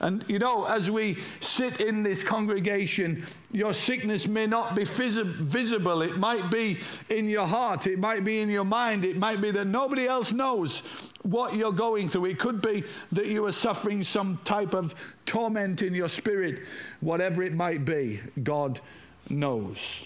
and 0.00 0.24
you 0.28 0.38
know, 0.38 0.64
as 0.64 0.90
we 0.90 1.18
sit 1.40 1.80
in 1.80 2.02
this 2.02 2.22
congregation, 2.22 3.24
your 3.52 3.72
sickness 3.72 4.26
may 4.26 4.46
not 4.46 4.74
be 4.74 4.84
visible. 4.84 6.02
It 6.02 6.16
might 6.16 6.50
be 6.50 6.78
in 7.08 7.28
your 7.28 7.46
heart. 7.46 7.86
It 7.86 7.98
might 7.98 8.24
be 8.24 8.40
in 8.40 8.50
your 8.50 8.64
mind. 8.64 9.04
It 9.04 9.16
might 9.16 9.40
be 9.40 9.50
that 9.52 9.66
nobody 9.66 10.06
else 10.06 10.32
knows 10.32 10.80
what 11.22 11.54
you're 11.54 11.72
going 11.72 12.08
through. 12.08 12.26
It 12.26 12.38
could 12.38 12.60
be 12.60 12.84
that 13.12 13.26
you 13.26 13.46
are 13.46 13.52
suffering 13.52 14.02
some 14.02 14.38
type 14.44 14.74
of 14.74 14.94
torment 15.26 15.82
in 15.82 15.94
your 15.94 16.08
spirit. 16.08 16.64
Whatever 17.00 17.42
it 17.42 17.54
might 17.54 17.84
be, 17.84 18.20
God 18.42 18.80
knows. 19.30 20.04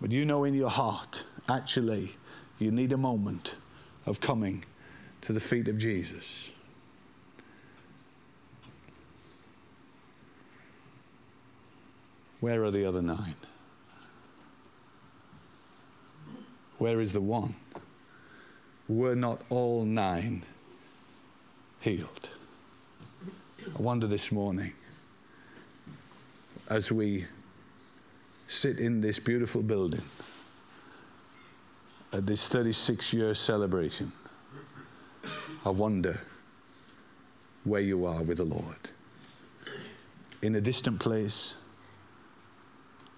But 0.00 0.10
you 0.12 0.24
know 0.24 0.44
in 0.44 0.54
your 0.54 0.70
heart, 0.70 1.24
actually, 1.48 2.16
you 2.58 2.70
need 2.70 2.92
a 2.92 2.98
moment 2.98 3.54
of 4.06 4.20
coming 4.20 4.64
to 5.20 5.32
the 5.32 5.40
feet 5.40 5.68
of 5.68 5.76
Jesus. 5.76 6.48
Where 12.40 12.64
are 12.64 12.70
the 12.70 12.86
other 12.86 13.02
nine? 13.02 13.34
Where 16.78 17.00
is 17.00 17.12
the 17.12 17.20
one? 17.20 17.54
Were 18.88 19.14
not 19.14 19.42
all 19.50 19.84
nine 19.84 20.42
healed? 21.80 22.30
I 23.62 23.82
wonder 23.82 24.06
this 24.06 24.32
morning, 24.32 24.72
as 26.68 26.90
we 26.90 27.26
sit 28.48 28.78
in 28.78 29.02
this 29.02 29.18
beautiful 29.18 29.62
building 29.62 30.02
at 32.12 32.26
this 32.26 32.48
36 32.48 33.12
year 33.12 33.34
celebration, 33.34 34.12
I 35.64 35.68
wonder 35.68 36.20
where 37.64 37.82
you 37.82 38.06
are 38.06 38.22
with 38.22 38.38
the 38.38 38.44
Lord. 38.44 38.90
In 40.40 40.54
a 40.54 40.60
distant 40.62 40.98
place 40.98 41.54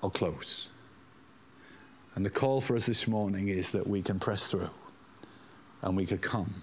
or 0.02 0.10
close. 0.10 0.68
And 2.14 2.26
the 2.26 2.30
call 2.30 2.60
for 2.60 2.76
us 2.76 2.84
this 2.84 3.06
morning 3.08 3.48
is 3.48 3.70
that 3.70 3.86
we 3.86 4.02
can 4.02 4.18
press 4.18 4.46
through 4.50 4.70
and 5.80 5.96
we 5.96 6.04
could 6.04 6.20
come 6.20 6.62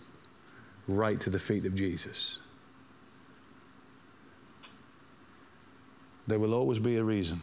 right 0.88 1.20
to 1.22 1.30
the 1.30 1.40
feet 1.40 1.66
of 1.66 1.74
Jesus. 1.76 2.40
There 6.28 6.38
will 6.38 6.54
always 6.54 6.78
be 6.78 6.98
a 6.98 7.04
reason 7.04 7.42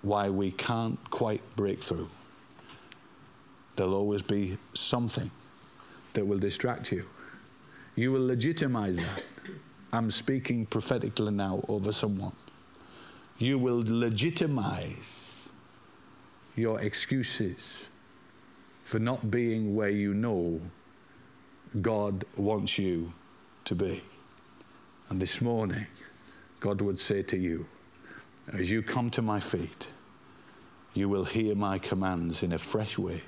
why 0.00 0.30
we 0.30 0.50
can't 0.52 0.98
quite 1.10 1.42
break 1.56 1.80
through. 1.80 2.08
There'll 3.74 3.94
always 3.94 4.22
be 4.22 4.56
something 4.72 5.30
that 6.14 6.26
will 6.26 6.38
distract 6.38 6.90
you. 6.90 7.04
You 7.94 8.12
will 8.12 8.26
legitimize 8.26 8.96
that. 8.96 9.22
I'm 9.92 10.10
speaking 10.10 10.64
prophetically 10.66 11.32
now 11.32 11.62
over 11.68 11.92
someone. 11.92 12.32
You 13.38 13.58
will 13.58 13.82
legitimize 13.86 15.48
your 16.54 16.80
excuses 16.80 17.58
for 18.82 18.98
not 18.98 19.30
being 19.30 19.74
where 19.76 19.90
you 19.90 20.14
know 20.14 20.60
God 21.82 22.24
wants 22.36 22.78
you 22.78 23.12
to 23.66 23.74
be. 23.74 24.02
And 25.10 25.20
this 25.20 25.42
morning, 25.42 25.86
God 26.60 26.80
would 26.80 26.98
say 26.98 27.22
to 27.24 27.36
you, 27.36 27.66
as 28.54 28.70
you 28.70 28.82
come 28.82 29.10
to 29.10 29.20
my 29.20 29.40
feet, 29.40 29.88
you 30.94 31.10
will 31.10 31.24
hear 31.24 31.54
my 31.54 31.78
commands 31.78 32.42
in 32.42 32.54
a 32.54 32.58
fresh 32.58 32.96
way. 32.96 33.22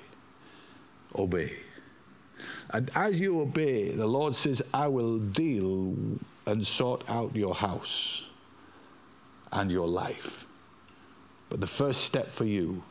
Obey. 1.15 1.55
And 2.71 2.89
as 2.95 3.19
you 3.19 3.41
obey, 3.41 3.91
the 3.91 4.07
Lord 4.07 4.33
says, 4.33 4.61
I 4.73 4.87
will 4.87 5.19
deal 5.19 5.95
and 6.47 6.65
sort 6.65 7.07
out 7.07 7.35
your 7.35 7.53
house 7.53 8.23
and 9.51 9.71
your 9.71 9.87
life. 9.87 10.45
But 11.49 11.61
the 11.61 11.67
first 11.67 12.01
step 12.01 12.29
for 12.29 12.45
you 12.45 12.83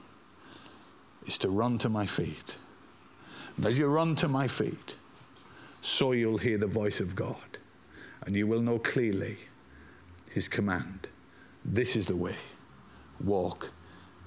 is 1.27 1.39
to 1.39 1.49
run 1.49 1.79
to 1.79 1.89
my 1.89 2.07
feet. 2.07 2.57
And 3.57 3.67
as 3.67 3.79
you 3.79 3.87
run 3.87 4.15
to 4.17 4.29
my 4.29 4.49
feet, 4.49 4.97
so 5.81 6.13
you'll 6.13 6.39
hear 6.39 6.59
the 6.59 6.67
voice 6.67 7.01
of 7.01 7.15
God 7.15 7.37
and 8.27 8.35
you 8.35 8.47
will 8.47 8.61
know 8.61 8.79
clearly 8.79 9.37
his 10.31 10.49
command. 10.49 11.09
This 11.65 11.97
is 11.97 12.07
the 12.07 12.17
way. 12.17 12.37
Walk 13.25 13.71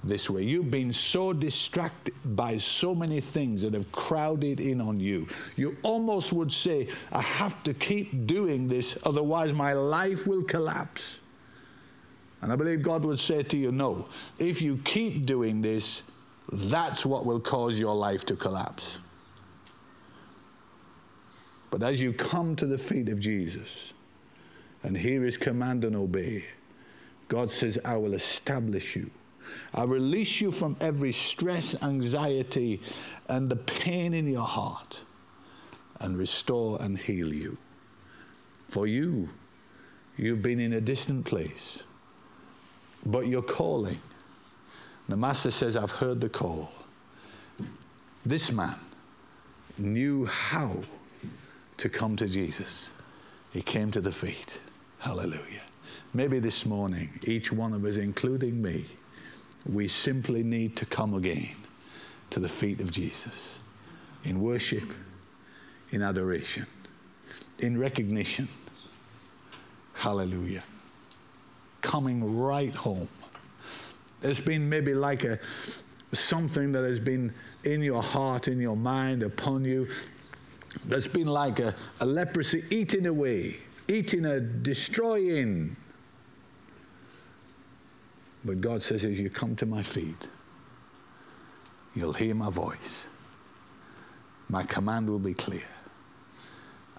this 0.04 0.28
way. 0.28 0.42
You've 0.42 0.70
been 0.70 0.92
so 0.92 1.32
distracted 1.32 2.14
by 2.24 2.56
so 2.56 2.94
many 2.94 3.20
things 3.20 3.62
that 3.62 3.74
have 3.74 3.90
crowded 3.92 4.60
in 4.60 4.80
on 4.80 4.98
you. 4.98 5.28
You 5.56 5.76
almost 5.82 6.32
would 6.32 6.52
say, 6.52 6.88
I 7.12 7.22
have 7.22 7.62
to 7.64 7.74
keep 7.74 8.26
doing 8.26 8.68
this, 8.68 8.96
otherwise, 9.04 9.52
my 9.52 9.72
life 9.72 10.26
will 10.26 10.42
collapse. 10.42 11.18
And 12.42 12.52
I 12.52 12.56
believe 12.56 12.82
God 12.82 13.04
would 13.04 13.20
say 13.20 13.42
to 13.44 13.56
you, 13.56 13.72
No, 13.72 14.08
if 14.38 14.60
you 14.60 14.78
keep 14.84 15.24
doing 15.24 15.62
this, 15.62 16.02
that's 16.52 17.06
what 17.06 17.24
will 17.24 17.40
cause 17.40 17.78
your 17.78 17.94
life 17.94 18.26
to 18.26 18.36
collapse. 18.36 18.98
But 21.70 21.82
as 21.82 22.00
you 22.02 22.12
come 22.12 22.54
to 22.56 22.66
the 22.66 22.76
feet 22.76 23.08
of 23.08 23.18
Jesus 23.18 23.94
and 24.82 24.96
hear 24.96 25.22
his 25.22 25.38
command 25.38 25.84
and 25.84 25.96
obey, 25.96 26.44
God 27.28 27.50
says, 27.50 27.78
I 27.82 27.96
will 27.96 28.12
establish 28.12 28.94
you. 28.94 29.10
I 29.72 29.84
release 29.84 30.40
you 30.40 30.50
from 30.50 30.76
every 30.80 31.12
stress, 31.12 31.80
anxiety, 31.82 32.82
and 33.28 33.48
the 33.48 33.56
pain 33.56 34.12
in 34.12 34.28
your 34.28 34.46
heart 34.46 35.00
and 36.00 36.18
restore 36.18 36.80
and 36.82 36.98
heal 36.98 37.32
you. 37.32 37.56
For 38.68 38.86
you, 38.86 39.30
you've 40.16 40.42
been 40.42 40.60
in 40.60 40.74
a 40.74 40.80
distant 40.80 41.24
place, 41.24 41.78
but 43.04 43.26
you're 43.26 43.42
calling. 43.42 43.98
The 45.08 45.16
Master 45.16 45.50
says, 45.50 45.76
I've 45.76 45.90
heard 45.90 46.20
the 46.20 46.28
call. 46.28 46.70
This 48.24 48.52
man 48.52 48.76
knew 49.78 50.26
how 50.26 50.76
to 51.78 51.88
come 51.88 52.16
to 52.16 52.28
Jesus. 52.28 52.92
He 53.52 53.62
came 53.62 53.90
to 53.90 54.00
the 54.00 54.12
feet. 54.12 54.58
Hallelujah. 54.98 55.62
Maybe 56.14 56.38
this 56.38 56.64
morning, 56.64 57.10
each 57.26 57.50
one 57.50 57.72
of 57.72 57.84
us, 57.84 57.96
including 57.96 58.62
me, 58.62 58.86
we 59.66 59.88
simply 59.88 60.42
need 60.42 60.76
to 60.76 60.86
come 60.86 61.14
again 61.14 61.56
to 62.30 62.40
the 62.40 62.48
feet 62.48 62.80
of 62.80 62.90
Jesus 62.90 63.58
in 64.24 64.40
worship, 64.40 64.84
in 65.90 66.02
adoration, 66.02 66.66
in 67.58 67.78
recognition. 67.78 68.48
Hallelujah. 69.94 70.62
Coming 71.82 72.38
right 72.38 72.74
home. 72.74 73.08
There's 74.22 74.40
been 74.40 74.68
maybe 74.68 74.94
like 74.94 75.24
a 75.24 75.38
something 76.12 76.72
that 76.72 76.84
has 76.84 77.00
been 77.00 77.32
in 77.64 77.82
your 77.82 78.02
heart, 78.02 78.48
in 78.48 78.58
your 78.60 78.76
mind, 78.76 79.22
upon 79.22 79.64
you. 79.64 79.88
That's 80.86 81.06
been 81.06 81.26
like 81.26 81.58
a, 81.58 81.74
a 82.00 82.06
leprosy 82.06 82.64
eating 82.70 83.06
away, 83.06 83.58
eating 83.88 84.24
a 84.24 84.40
destroying 84.40 85.76
but 88.44 88.60
God 88.60 88.82
says, 88.82 89.04
as 89.04 89.20
you 89.20 89.30
come 89.30 89.54
to 89.56 89.66
my 89.66 89.82
feet, 89.82 90.28
you'll 91.94 92.12
hear 92.12 92.34
my 92.34 92.50
voice. 92.50 93.06
My 94.48 94.64
command 94.64 95.08
will 95.08 95.20
be 95.20 95.34
clear, 95.34 95.68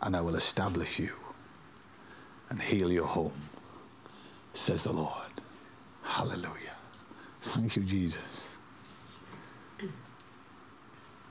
and 0.02 0.16
I 0.16 0.22
will 0.22 0.36
establish 0.36 1.00
you 1.00 1.12
and 2.50 2.62
heal 2.62 2.92
your 2.92 3.06
home, 3.06 3.34
says 4.54 4.84
the 4.84 4.94
Lord. 4.94 5.12
Hallelujah. 6.04 6.76
Thank 7.42 7.76
you, 7.76 7.84
Jesus. 7.84 8.48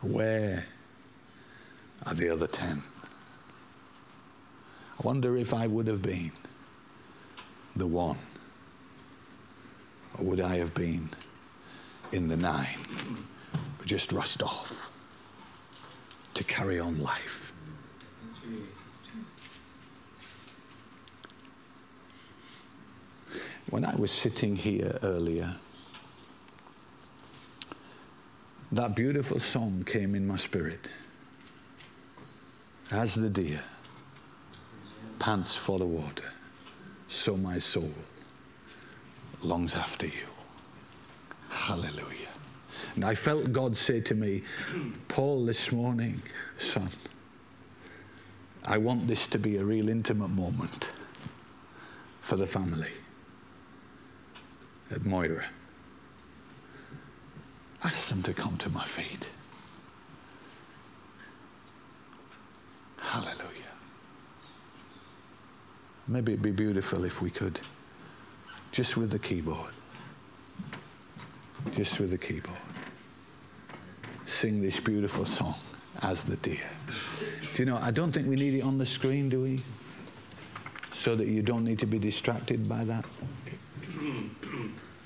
Where 0.00 0.66
are 2.04 2.14
the 2.14 2.28
other 2.30 2.46
ten? 2.46 2.82
I 4.98 5.02
wonder 5.02 5.36
if 5.36 5.54
I 5.54 5.66
would 5.66 5.86
have 5.86 6.02
been 6.02 6.32
the 7.76 7.86
one 7.86 8.18
or 10.18 10.24
would 10.24 10.40
I 10.40 10.56
have 10.56 10.74
been 10.74 11.08
in 12.12 12.28
the 12.28 12.36
nine 12.36 12.78
who 13.78 13.84
just 13.84 14.12
rushed 14.12 14.42
off 14.42 14.90
to 16.34 16.44
carry 16.44 16.78
on 16.78 17.00
life? 17.00 17.41
When 23.72 23.86
I 23.86 23.94
was 23.96 24.10
sitting 24.10 24.54
here 24.54 24.98
earlier, 25.02 25.50
that 28.70 28.94
beautiful 28.94 29.40
song 29.40 29.82
came 29.86 30.14
in 30.14 30.26
my 30.26 30.36
spirit. 30.36 30.90
As 32.90 33.14
the 33.14 33.30
deer 33.30 33.62
pants 35.18 35.56
for 35.56 35.78
the 35.78 35.86
water, 35.86 36.30
so 37.08 37.34
my 37.34 37.58
soul 37.58 37.94
longs 39.40 39.74
after 39.74 40.04
you. 40.04 40.26
Hallelujah. 41.48 42.28
And 42.94 43.06
I 43.06 43.14
felt 43.14 43.52
God 43.52 43.74
say 43.74 44.02
to 44.02 44.14
me, 44.14 44.42
Paul, 45.08 45.46
this 45.46 45.72
morning, 45.72 46.20
son, 46.58 46.90
I 48.66 48.76
want 48.76 49.08
this 49.08 49.26
to 49.28 49.38
be 49.38 49.56
a 49.56 49.64
real 49.64 49.88
intimate 49.88 50.28
moment 50.28 50.90
for 52.20 52.36
the 52.36 52.46
family 52.46 52.90
at 54.92 55.04
Moira. 55.04 55.44
Ask 57.84 58.08
them 58.08 58.22
to 58.22 58.34
come 58.34 58.56
to 58.58 58.68
my 58.70 58.84
feet. 58.84 59.28
Hallelujah. 63.00 63.48
Maybe 66.06 66.32
it'd 66.32 66.42
be 66.42 66.50
beautiful 66.50 67.04
if 67.04 67.20
we 67.20 67.30
could, 67.30 67.60
just 68.70 68.96
with 68.96 69.10
the 69.10 69.18
keyboard, 69.18 69.70
just 71.74 71.98
with 71.98 72.10
the 72.10 72.18
keyboard, 72.18 72.58
sing 74.26 74.62
this 74.62 74.78
beautiful 74.78 75.24
song 75.24 75.54
as 76.02 76.22
the 76.22 76.36
deer. 76.36 76.70
Do 77.54 77.62
you 77.62 77.66
know, 77.66 77.76
I 77.76 77.90
don't 77.90 78.12
think 78.12 78.28
we 78.28 78.36
need 78.36 78.54
it 78.54 78.62
on 78.62 78.78
the 78.78 78.86
screen, 78.86 79.28
do 79.28 79.42
we? 79.42 79.60
So 80.92 81.16
that 81.16 81.26
you 81.26 81.42
don't 81.42 81.64
need 81.64 81.78
to 81.80 81.86
be 81.86 81.98
distracted 81.98 82.68
by 82.68 82.84
that 82.84 83.04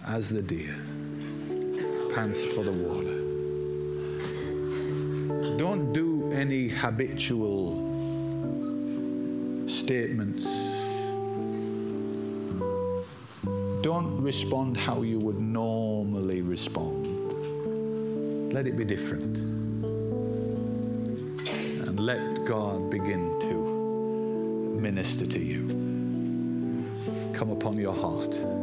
as 0.07 0.28
the 0.28 0.42
deer 0.42 0.74
pants 2.14 2.42
for 2.54 2.62
the 2.64 2.72
water. 2.72 3.14
Don't 5.59 5.92
do 5.92 6.32
any 6.32 6.68
habitual 6.68 7.74
statements. 9.68 10.44
Don't 13.82 14.20
respond 14.22 14.76
how 14.76 15.02
you 15.02 15.18
would 15.18 15.38
normally 15.38 16.40
respond. 16.40 17.07
Let 18.52 18.66
it 18.66 18.76
be 18.76 18.84
different. 18.84 19.36
And 21.86 22.00
let 22.00 22.44
God 22.44 22.90
begin 22.90 23.38
to 23.40 24.80
minister 24.80 25.26
to 25.26 25.38
you. 25.38 25.68
Come 27.34 27.50
upon 27.50 27.76
your 27.76 27.94
heart. 27.94 28.55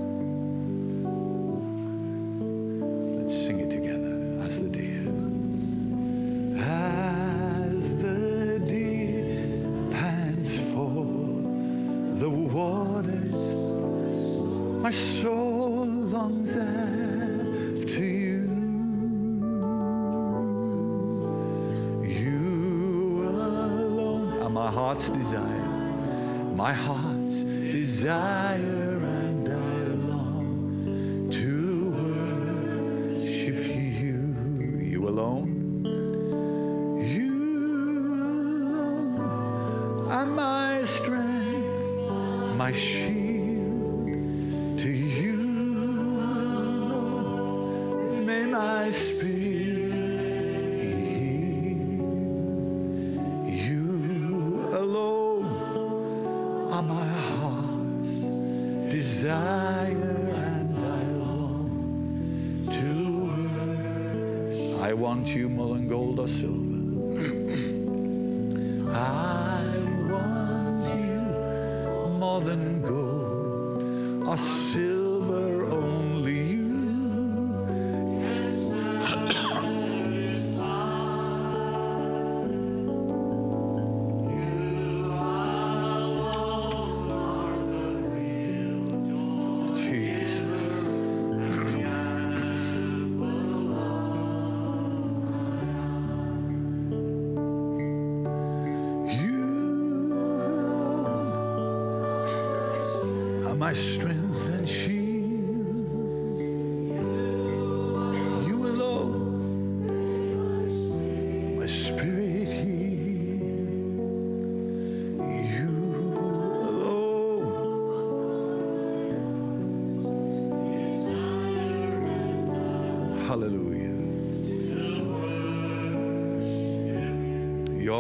I 74.34 74.36
feel 74.36 74.93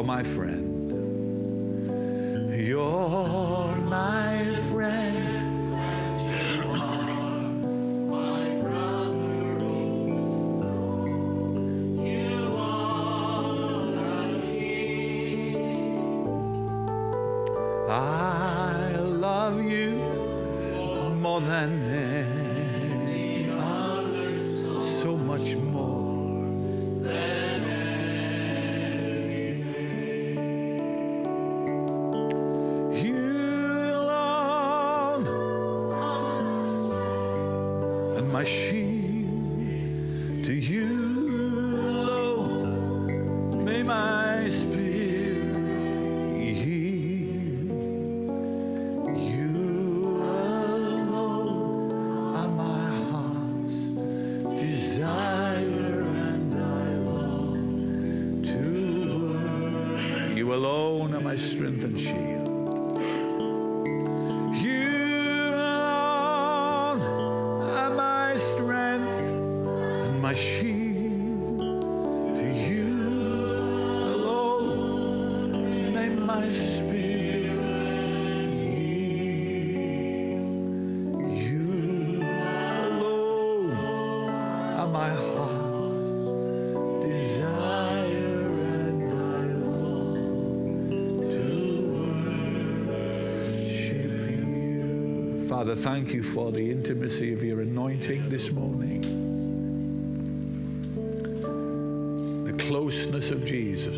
my 0.03 0.21
friend. 0.21 0.52
Father, 95.63 95.75
thank 95.75 96.11
you 96.11 96.21
for 96.21 96.51
the 96.51 96.69
intimacy 96.69 97.31
of 97.31 97.41
your 97.41 97.61
anointing 97.61 98.27
this 98.27 98.51
morning. 98.51 99.01
The 102.43 102.51
closeness 102.61 103.31
of 103.31 103.45
Jesus. 103.45 103.95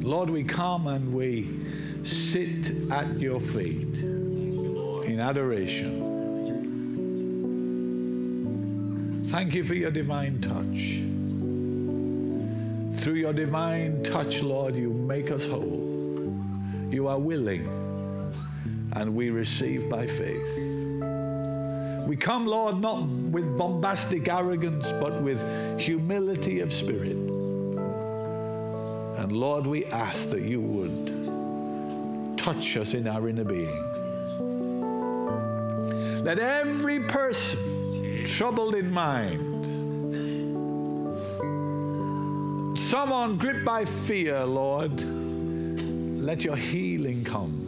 Lord, 0.00 0.30
we 0.30 0.44
come 0.44 0.86
and 0.86 1.12
we 1.12 2.04
sit 2.04 2.70
at 2.92 3.18
your 3.18 3.40
feet 3.40 3.98
in 3.98 5.18
adoration. 5.18 6.04
Thank 9.26 9.54
you 9.56 9.64
for 9.64 9.74
your 9.74 9.90
divine 9.90 10.40
touch. 10.40 11.00
Through 13.02 13.14
your 13.14 13.32
divine 13.32 14.04
touch, 14.04 14.40
Lord, 14.40 14.76
you 14.76 14.92
make 14.92 15.32
us 15.32 15.44
whole. 15.44 15.85
You 16.90 17.08
are 17.08 17.18
willing, 17.18 17.66
and 18.92 19.14
we 19.14 19.30
receive 19.30 19.88
by 19.88 20.06
faith. 20.06 20.58
We 22.06 22.16
come, 22.16 22.46
Lord, 22.46 22.80
not 22.80 23.02
with 23.06 23.58
bombastic 23.58 24.28
arrogance, 24.28 24.92
but 24.92 25.20
with 25.20 25.42
humility 25.80 26.60
of 26.60 26.72
spirit. 26.72 27.16
And 29.18 29.32
Lord, 29.32 29.66
we 29.66 29.84
ask 29.86 30.28
that 30.30 30.42
you 30.42 30.60
would 30.60 32.38
touch 32.38 32.76
us 32.76 32.94
in 32.94 33.08
our 33.08 33.28
inner 33.28 33.42
being. 33.42 33.82
Let 36.22 36.38
every 36.38 37.00
person 37.00 38.24
troubled 38.24 38.76
in 38.76 38.88
mind, 38.90 39.64
someone 42.78 43.36
gripped 43.36 43.64
by 43.64 43.84
fear, 43.84 44.44
Lord, 44.44 45.25
let 46.26 46.42
your 46.42 46.56
healing 46.56 47.22
come. 47.22 47.62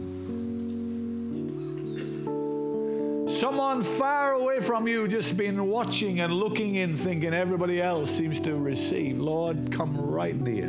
Someone 3.29 3.81
far 3.83 4.33
away 4.33 4.59
from 4.59 4.85
you 4.85 5.07
just 5.07 5.37
been 5.37 5.69
watching 5.69 6.19
and 6.19 6.33
looking 6.33 6.75
in, 6.75 6.93
thinking 6.97 7.33
everybody 7.33 7.81
else 7.81 8.11
seems 8.11 8.41
to 8.41 8.57
receive. 8.57 9.17
Lord, 9.17 9.71
come 9.71 9.95
right 9.95 10.35
near 10.35 10.65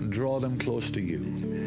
and 0.00 0.10
draw 0.10 0.40
them 0.40 0.58
close 0.58 0.90
to 0.90 1.00
you. 1.00 1.59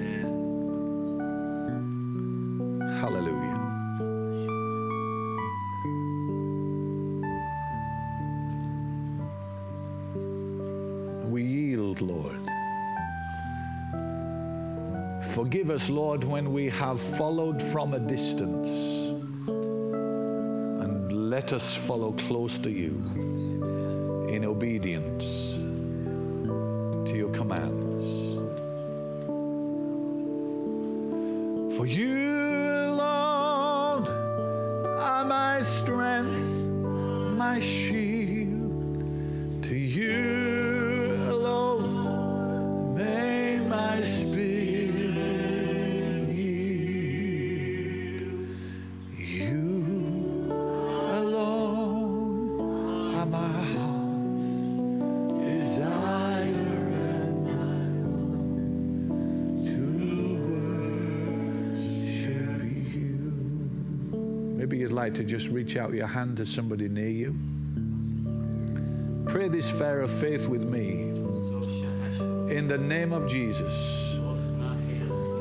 Forgive 15.34 15.71
us, 15.71 15.89
Lord, 15.89 16.23
when 16.23 16.53
we 16.53 16.69
have 16.69 17.01
followed 17.01 17.59
from 17.59 17.95
a 17.95 17.99
distance. 17.99 18.69
And 20.84 21.11
let 21.31 21.51
us 21.51 21.75
follow 21.75 22.11
close 22.11 22.59
to 22.59 22.69
you 22.69 23.01
in 24.29 24.45
obedience 24.45 25.23
to 27.09 27.17
your 27.17 27.31
commands. 27.31 28.05
For 31.77 31.88
you 31.88 32.11
alone 32.91 34.05
are 34.05 35.25
my 35.25 35.63
strength, 35.63 36.59
my 37.36 37.59
shield. 37.59 38.03
Like 65.04 65.16
to 65.16 65.24
just 65.26 65.49
reach 65.49 65.76
out 65.76 65.93
your 65.93 66.08
hand 66.08 66.38
to 66.38 66.45
somebody 66.45 66.88
near 66.88 67.10
you. 67.10 67.36
Pray 69.28 69.49
this 69.49 69.70
prayer 69.70 69.99
of 69.99 70.10
faith 70.10 70.47
with 70.47 70.64
me. 70.64 71.10
In 72.49 72.70
the 72.70 72.78
name 72.78 73.12
of 73.12 73.28
Jesus. 73.28 73.74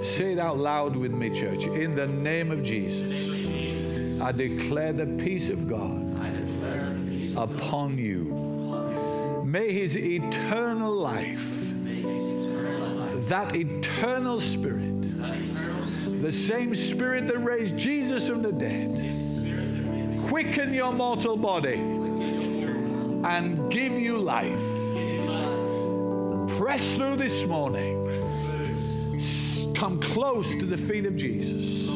Say 0.05 0.33
it 0.33 0.41
out 0.41 0.59
loud 0.59 0.97
with 0.97 1.13
me, 1.13 1.31
church. 1.31 1.63
In 1.67 1.95
the 1.95 2.09
name 2.09 2.51
of 2.51 2.65
Jesus, 2.65 4.21
I 4.21 4.33
declare 4.33 4.93
the 4.93 5.07
peace 5.07 5.49
of 5.49 5.69
God 5.69 6.11
upon 7.37 7.99
you. 7.99 9.45
May 9.47 9.73
his 9.73 9.97
eternal 9.97 10.93
life, 10.93 11.47
that 13.29 13.55
eternal 13.55 14.41
spirit, 14.41 15.03
the 16.21 16.33
same 16.33 16.75
spirit 16.75 17.29
that 17.29 17.39
raised 17.39 17.79
Jesus 17.79 18.27
from 18.27 18.43
the 18.43 18.51
dead, 18.51 19.12
quicken 20.33 20.73
your 20.73 20.91
mortal 20.91 21.37
body 21.37 21.75
and 21.75 23.71
give 23.71 23.93
you 23.93 24.17
life. 24.17 24.67
Press 26.57 26.81
through 26.97 27.17
this 27.17 27.45
morning. 27.45 27.99
Come 29.75 30.01
close 30.01 30.55
to 30.55 30.65
the 30.65 30.79
feet 30.79 31.05
of 31.05 31.17
Jesus. 31.17 31.87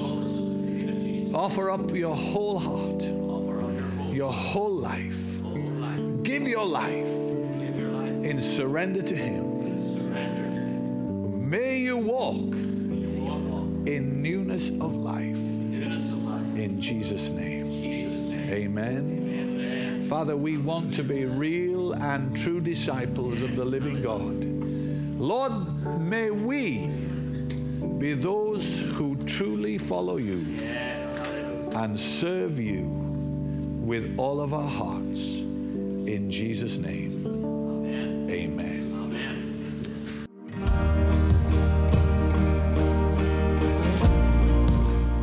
Offer 1.32 1.70
up 1.70 1.90
your 1.92 2.14
whole 2.14 2.58
heart, 2.58 3.02
your 4.14 4.34
whole 4.34 4.74
life. 4.74 5.42
Give 6.22 6.46
your 6.46 6.66
life 6.66 7.08
in 8.22 8.38
surrender 8.38 9.00
to 9.00 9.16
Him. 9.16 9.48
May 11.48 11.78
you 11.78 11.96
walk 11.96 12.54
in 13.86 14.20
newness 14.20 14.68
of 14.68 14.94
life. 14.94 15.38
In 16.58 16.78
Jesus' 16.78 17.30
name. 17.30 17.55
Amen. 18.56 20.02
Father, 20.08 20.34
we 20.34 20.56
want 20.56 20.94
to 20.94 21.04
be 21.04 21.26
real 21.26 21.92
and 21.92 22.34
true 22.34 22.58
disciples 22.58 23.42
of 23.42 23.54
the 23.54 23.64
living 23.64 24.00
God. 24.00 24.44
Lord, 25.20 26.00
may 26.00 26.30
we 26.30 26.86
be 27.98 28.14
those 28.14 28.80
who 28.94 29.16
truly 29.26 29.76
follow 29.76 30.16
you 30.16 30.38
and 31.74 32.00
serve 32.00 32.58
you 32.58 32.84
with 33.84 34.18
all 34.18 34.40
of 34.40 34.54
our 34.54 34.68
hearts. 34.68 35.18
In 35.18 36.30
Jesus' 36.30 36.78
name, 36.78 37.26
amen. 38.30 38.86